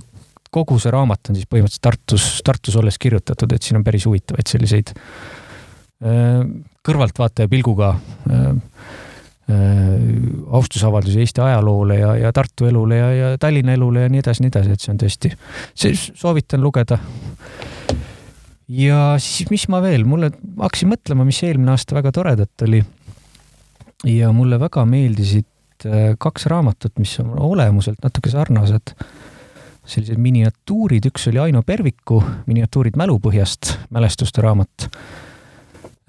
[0.53, 4.49] kogu see raamat on siis põhimõtteliselt Tartus, Tartus olles kirjutatud, et siin on päris huvitavaid
[4.49, 6.41] selliseid äh,
[6.85, 8.45] kõrvaltvaataja pilguga äh,
[9.49, 9.89] äh,
[10.59, 14.53] austusavaldusi Eesti ajaloole ja, ja Tartu elule ja, ja Tallinna elule ja nii edasi, nii
[14.53, 15.33] edasi, et see on tõesti,
[16.21, 16.99] soovitan lugeda.
[18.69, 20.31] ja siis, mis ma veel, mulle,
[20.61, 22.83] hakkasin mõtlema, mis eelmine aasta väga toredat oli
[24.07, 28.95] ja mulle väga meeldisid äh, kaks raamatut, mis on olemuselt natuke sarnased.
[29.89, 34.89] sellised miniatuurid, üks oli Aino Perviku Miniatuurid mälupõhjast, mälestuste raamat.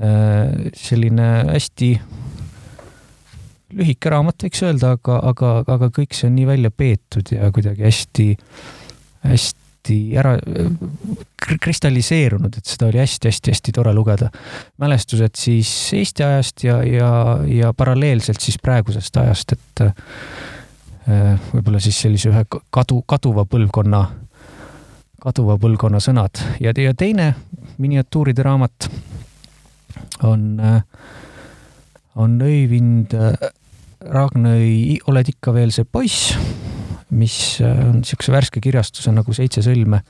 [0.00, 1.94] Äh, selline hästi
[3.78, 7.86] lühike raamat, võiks öelda, aga, aga, aga kõik see on nii välja peetud ja kuidagi
[7.86, 8.28] hästi,
[9.24, 10.38] hästi hästi ära
[11.60, 14.30] kristalliseerunud, et seda oli hästi-hästi-hästi tore lugeda.
[14.78, 22.00] mälestused siis Eesti ajast ja, ja, ja paralleelselt siis praegusest ajast, et äh, võib-olla siis
[22.00, 24.04] sellise ühe kadu, kaduva põlvkonna,
[25.20, 27.34] kaduva põlvkonna sõnad ja, ja teine
[27.78, 28.90] miniatuuride raamat
[30.22, 30.82] on, äh,
[32.16, 33.32] on Öivind äh,
[34.00, 36.36] Ragnoi Oled ikka veel see poiss
[37.10, 40.02] mis äh, on niisuguse värske kirjastuse nagu Seitse sõlme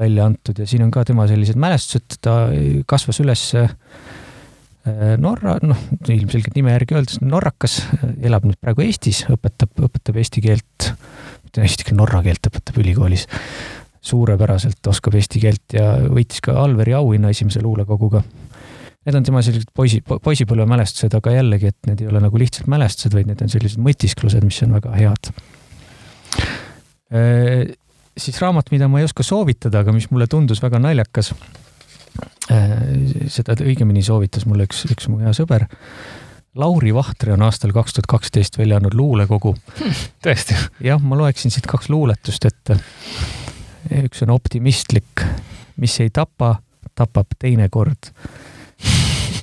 [0.00, 2.48] välja antud ja siin on ka tema sellised mälestused, ta
[2.90, 3.70] kasvas üles äh,
[5.16, 5.78] Norra, noh,
[6.12, 7.78] ilmselgelt nime järgi öeldes norrakas,
[8.20, 10.90] elab nüüd praegu Eestis, õpetab, õpetab eesti keelt,
[11.46, 13.24] mitte eesti keelt, norra keelt õpetab ülikoolis.
[14.04, 18.20] suurepäraselt oskab eesti keelt ja võitis ka Alveri auhinna esimese luulekoguga.
[19.06, 22.68] Need on tema sellised poisi, poisipõlve mälestused, aga jällegi, et need ei ole nagu lihtsalt
[22.68, 25.32] mälestused, vaid need on sellised mõtisklused, mis on väga head
[28.16, 31.32] siis raamat, mida ma ei oska soovitada, aga mis mulle tundus väga naljakas.
[33.34, 35.66] seda õigemini soovitas mulle üks, üks mu hea sõber.
[36.54, 40.02] Lauri Vahtre on aastal kaks tuhat kaksteist välja andnud luulekogu hmm,.
[40.22, 40.54] tõesti?
[40.86, 42.76] jah, ma loeksin siit kaks luuletust ette.
[44.04, 45.24] üks on optimistlik,
[45.82, 46.60] mis ei tapa,
[46.94, 48.12] tapab teinekord.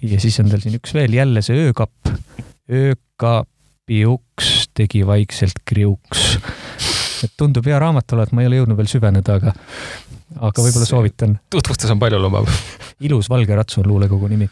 [0.02, 2.16] ja siis on tal siin üks veel, jälle see öökapp.
[2.72, 6.38] öökapi uks tegi vaikselt kriuks
[7.28, 9.54] et tundub hea raamat olevat, ma ei ole jõudnud veel süveneda, aga,
[10.38, 11.38] aga võib-olla soovitan.
[11.54, 12.50] tutvustus on paljulubav
[13.08, 14.50] ilus Valge rats on luulekogu nimi.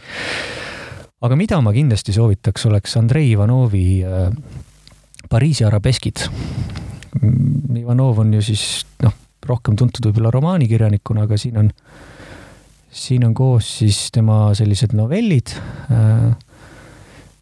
[1.21, 4.29] aga mida ma kindlasti soovitaks, oleks Andrei Ivanovi äh,
[5.29, 6.23] Pariisi arabeskid.
[7.77, 8.63] Ivanov on ju siis
[9.03, 9.13] noh,
[9.45, 11.69] rohkem tuntud võib-olla romaanikirjanikuna, aga siin on,
[12.89, 15.53] siin on koos siis tema sellised novellid
[15.89, 16.48] Äh,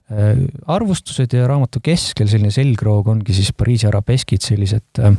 [0.08, 5.18] arvustused ja raamatu keskel selline selgroog ongi siis Pariisi arabeskid, sellised, äh,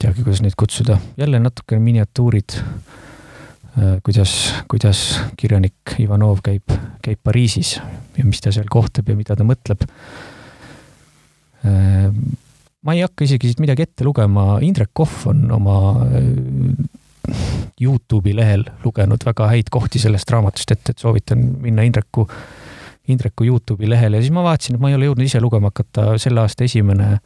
[0.00, 4.34] teagi, kuidas neid kutsuda, jälle natukene miniatuurid, äh, kuidas,
[4.70, 5.04] kuidas
[5.38, 6.74] kirjanik Ivanov käib,
[7.04, 7.76] käib Pariisis
[8.18, 9.86] ja mis ta seal kohtab ja mida ta mõtleb.
[12.84, 15.78] ma ei hakka isegi siit midagi ette lugema, Indrek Kohv on oma
[17.80, 22.26] Youtube'i lehel lugenud väga häid kohti sellest raamatust ette, et soovitan minna Indreku
[23.08, 26.14] Indreku Youtube'i lehele ja siis ma vaatasin, et ma ei ole jõudnud ise lugema hakata,
[26.22, 27.18] selle aasta esimene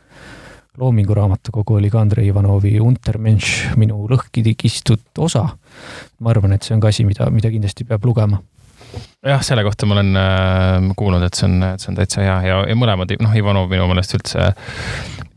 [0.79, 5.49] Loomingu raamatukogu oli ka Andrei Ivanovi Untermensch, minu lõhki kistud osa.
[6.20, 8.39] ma arvan, et see on ka asi, mida, mida kindlasti peab lugema
[9.26, 12.61] jah, selle kohta ma olen äh, kuulnud, et see on, see on täitsa hea ja,
[12.70, 14.53] ja mõlemad, noh, Ivanov minu meelest üldse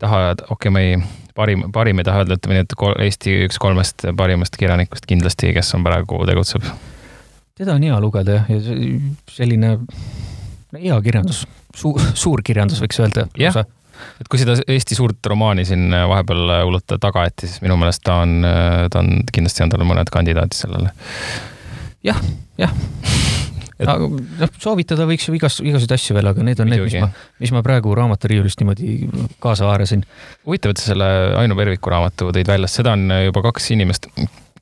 [0.02, 0.96] taha, okei okay,, ma ei,
[1.34, 5.74] parim, parim ei taha öelda, ütleme nii, et Eesti üks kolmest parimast kirjanikust kindlasti, kes
[5.78, 6.66] on praegu tegutseb.
[7.58, 8.60] Teda on hea lugeda jah, ja
[9.30, 9.76] selline
[10.78, 11.44] hea kirjandus,
[11.76, 13.26] suur, suur kirjandus, võiks öelda.
[13.38, 13.62] jah,
[14.20, 18.22] et kui seda Eesti suurt romaani siin vahepeal hullult taga jäeti, siis minu meelest ta
[18.24, 18.40] on,
[18.92, 20.94] ta on, kindlasti on tal mõned kandidaadid sellele
[22.02, 22.16] ja,.
[22.16, 22.20] jah,
[22.66, 22.72] jah
[23.82, 23.88] et....
[23.88, 26.98] noh, soovitada võiks ju igas, igasuguseid asju veel, aga need on Muidugi.
[26.98, 29.10] need, mis ma, mis ma praegu raamaturiiulist niimoodi
[29.42, 30.04] kaasa haarasin.
[30.46, 34.08] huvitav, et sa selle Ainu Perviku raamatu tõid välja, seda on juba kaks inimest,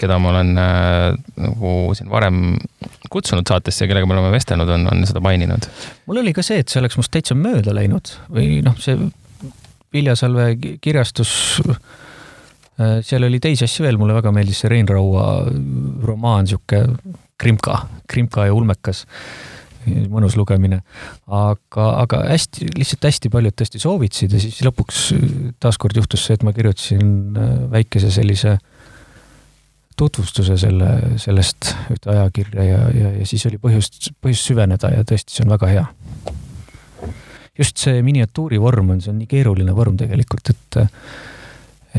[0.01, 2.57] keda ma olen äh, nagu siin varem
[3.13, 5.69] kutsunud saatesse ja kellega me oleme vestelnud, on, on seda maininud.
[6.09, 8.99] mul oli ka see, et see oleks must täitsa mööda läinud või noh, see
[9.91, 11.33] Viljasalve kirjastus
[11.67, 15.25] äh,, seal oli teisi asju veel, mulle väga meeldis see Rein Raua
[16.07, 16.85] romaan, sihuke
[17.41, 17.81] krimka,
[18.11, 19.07] krimka ja ulmekas
[20.13, 20.83] mõnus lugemine.
[21.27, 25.07] aga, aga hästi, lihtsalt hästi paljud tõesti soovitasid ja siis lõpuks
[25.59, 28.70] taaskord juhtus see, et ma kirjutasin äh, väikese sellise äh,
[30.01, 30.91] tutvustuse selle,
[31.21, 35.53] sellest ühte ajakirja ja, ja, ja siis oli põhjust, põhjust süveneda ja tõesti, see on
[35.55, 35.85] väga hea.
[37.59, 40.81] just see miniatuuri vorm on, see on nii keeruline vorm tegelikult, et,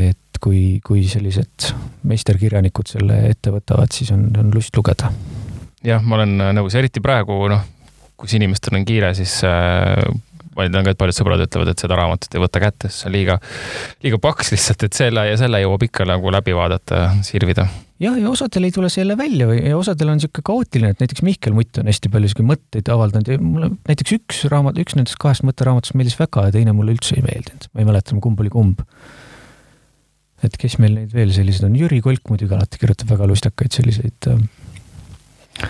[0.09, 1.69] et kui, kui sellised
[2.09, 5.11] meisterkirjanikud selle ette võtavad, siis on, on lust lugeda.
[5.85, 7.61] jah, ma olen nõus, eriti praegu noh,
[8.17, 10.01] kus inimestel on kiire, siis äh,
[10.55, 13.11] ma tean ka, et paljud sõbrad ütlevad, et seda raamatut ei võta kätte, sest see
[13.11, 13.37] on liiga,
[14.03, 17.67] liiga paks lihtsalt, et selle ja selle jõuab ikka nagu läbi vaadata, sirvida
[18.01, 21.03] jah, ja osadel ei tule see jälle välja või, ja osadel on niisugune kaootiline, et
[21.03, 24.97] näiteks Mihkel Mutt on hästi palju niisuguseid mõtteid avaldanud ja mulle näiteks üks raamat, üks
[24.97, 27.69] nendest kahest mõtteraamatust meeldis väga ja teine mulle üldse ei meeldinud.
[27.71, 28.81] ma ei mäleta, kumb oli kumb.
[30.41, 34.31] et kes meil neid veel sellised on, Jüri Kolk muidugi alati kirjutab väga lustakaid selliseid
[34.31, 35.69] äh,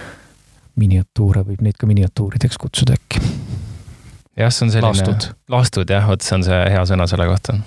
[0.80, 3.20] miniatuure, võib neid ka miniatuurideks kutsuda äkki.
[4.38, 7.60] Jah, see on selline lastud, lastud jah, vot see on see hea sõna selle kohta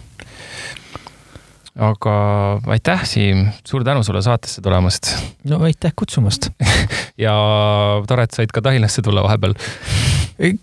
[1.75, 2.15] aga
[2.71, 5.11] aitäh, Siim, suur tänu sulle saatesse tulemast.
[5.51, 6.51] no aitäh kutsumast
[7.25, 7.35] ja
[8.07, 9.57] tore, et said ka Tallinnasse tulla vahepeal.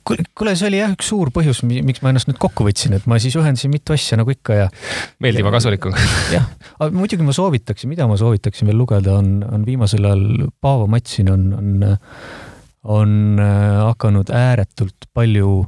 [0.07, 3.19] kuule, see oli jah üks suur põhjus, miks ma ennast nüüd kokku võtsin, et ma
[3.19, 4.69] siis ühendasin mitu asja nagu ikka ja.
[5.23, 5.91] meeldiva kasuliku
[6.35, 6.47] jah,
[6.79, 11.31] aga muidugi ma soovitaksin, mida ma soovitaksin veel lugeda, on, on viimasel ajal Paavo Matsin
[11.33, 11.85] on, on,
[12.87, 15.65] on äh, hakanud ääretult palju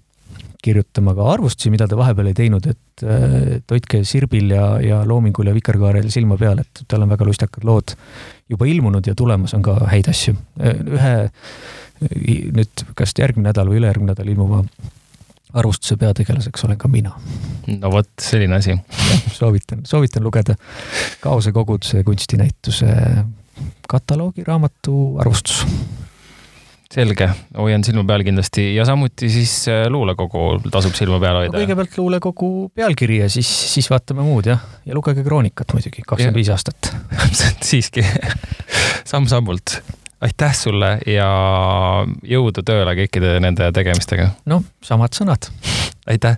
[0.63, 3.03] kirjutama ka arvustusi, mida ta vahepeal ei teinud, et,
[3.57, 7.67] et hoidke Sirbil ja, ja Loomingul ja Vikerkaarel silma peal, et tal on väga lustakad
[7.67, 7.95] lood
[8.49, 10.35] juba ilmunud ja tulemas on ka häid asju.
[10.63, 11.13] ühe
[12.57, 14.63] nüüd kas järgmine nädal või ülejärgmine nädal ilmuva
[15.53, 17.13] arvustuse peategelaseks olen ka mina.
[17.67, 18.77] no vot, selline asi.
[19.31, 20.55] soovitan, soovitan lugeda
[21.23, 22.95] Kaose koguduse kunstinäituse
[23.87, 25.65] kataloogi raamatu arvustus
[26.93, 31.55] selge, hoian silma peal kindlasti ja samuti siis äh, luulekogu tasub silma peal hoida.
[31.57, 36.51] kõigepealt luulekogu pealkiri ja siis, siis vaatame muud jah, ja lugege Kroonikat muidugi, kakskümmend viis
[36.53, 36.91] aastat
[37.69, 38.05] siiski
[39.11, 39.79] samm-sammult.
[40.23, 41.27] aitäh sulle ja
[42.35, 44.29] jõudu tööle kõikide nende tegemistega.
[44.49, 45.49] noh, samad sõnad.
[46.07, 46.37] aitäh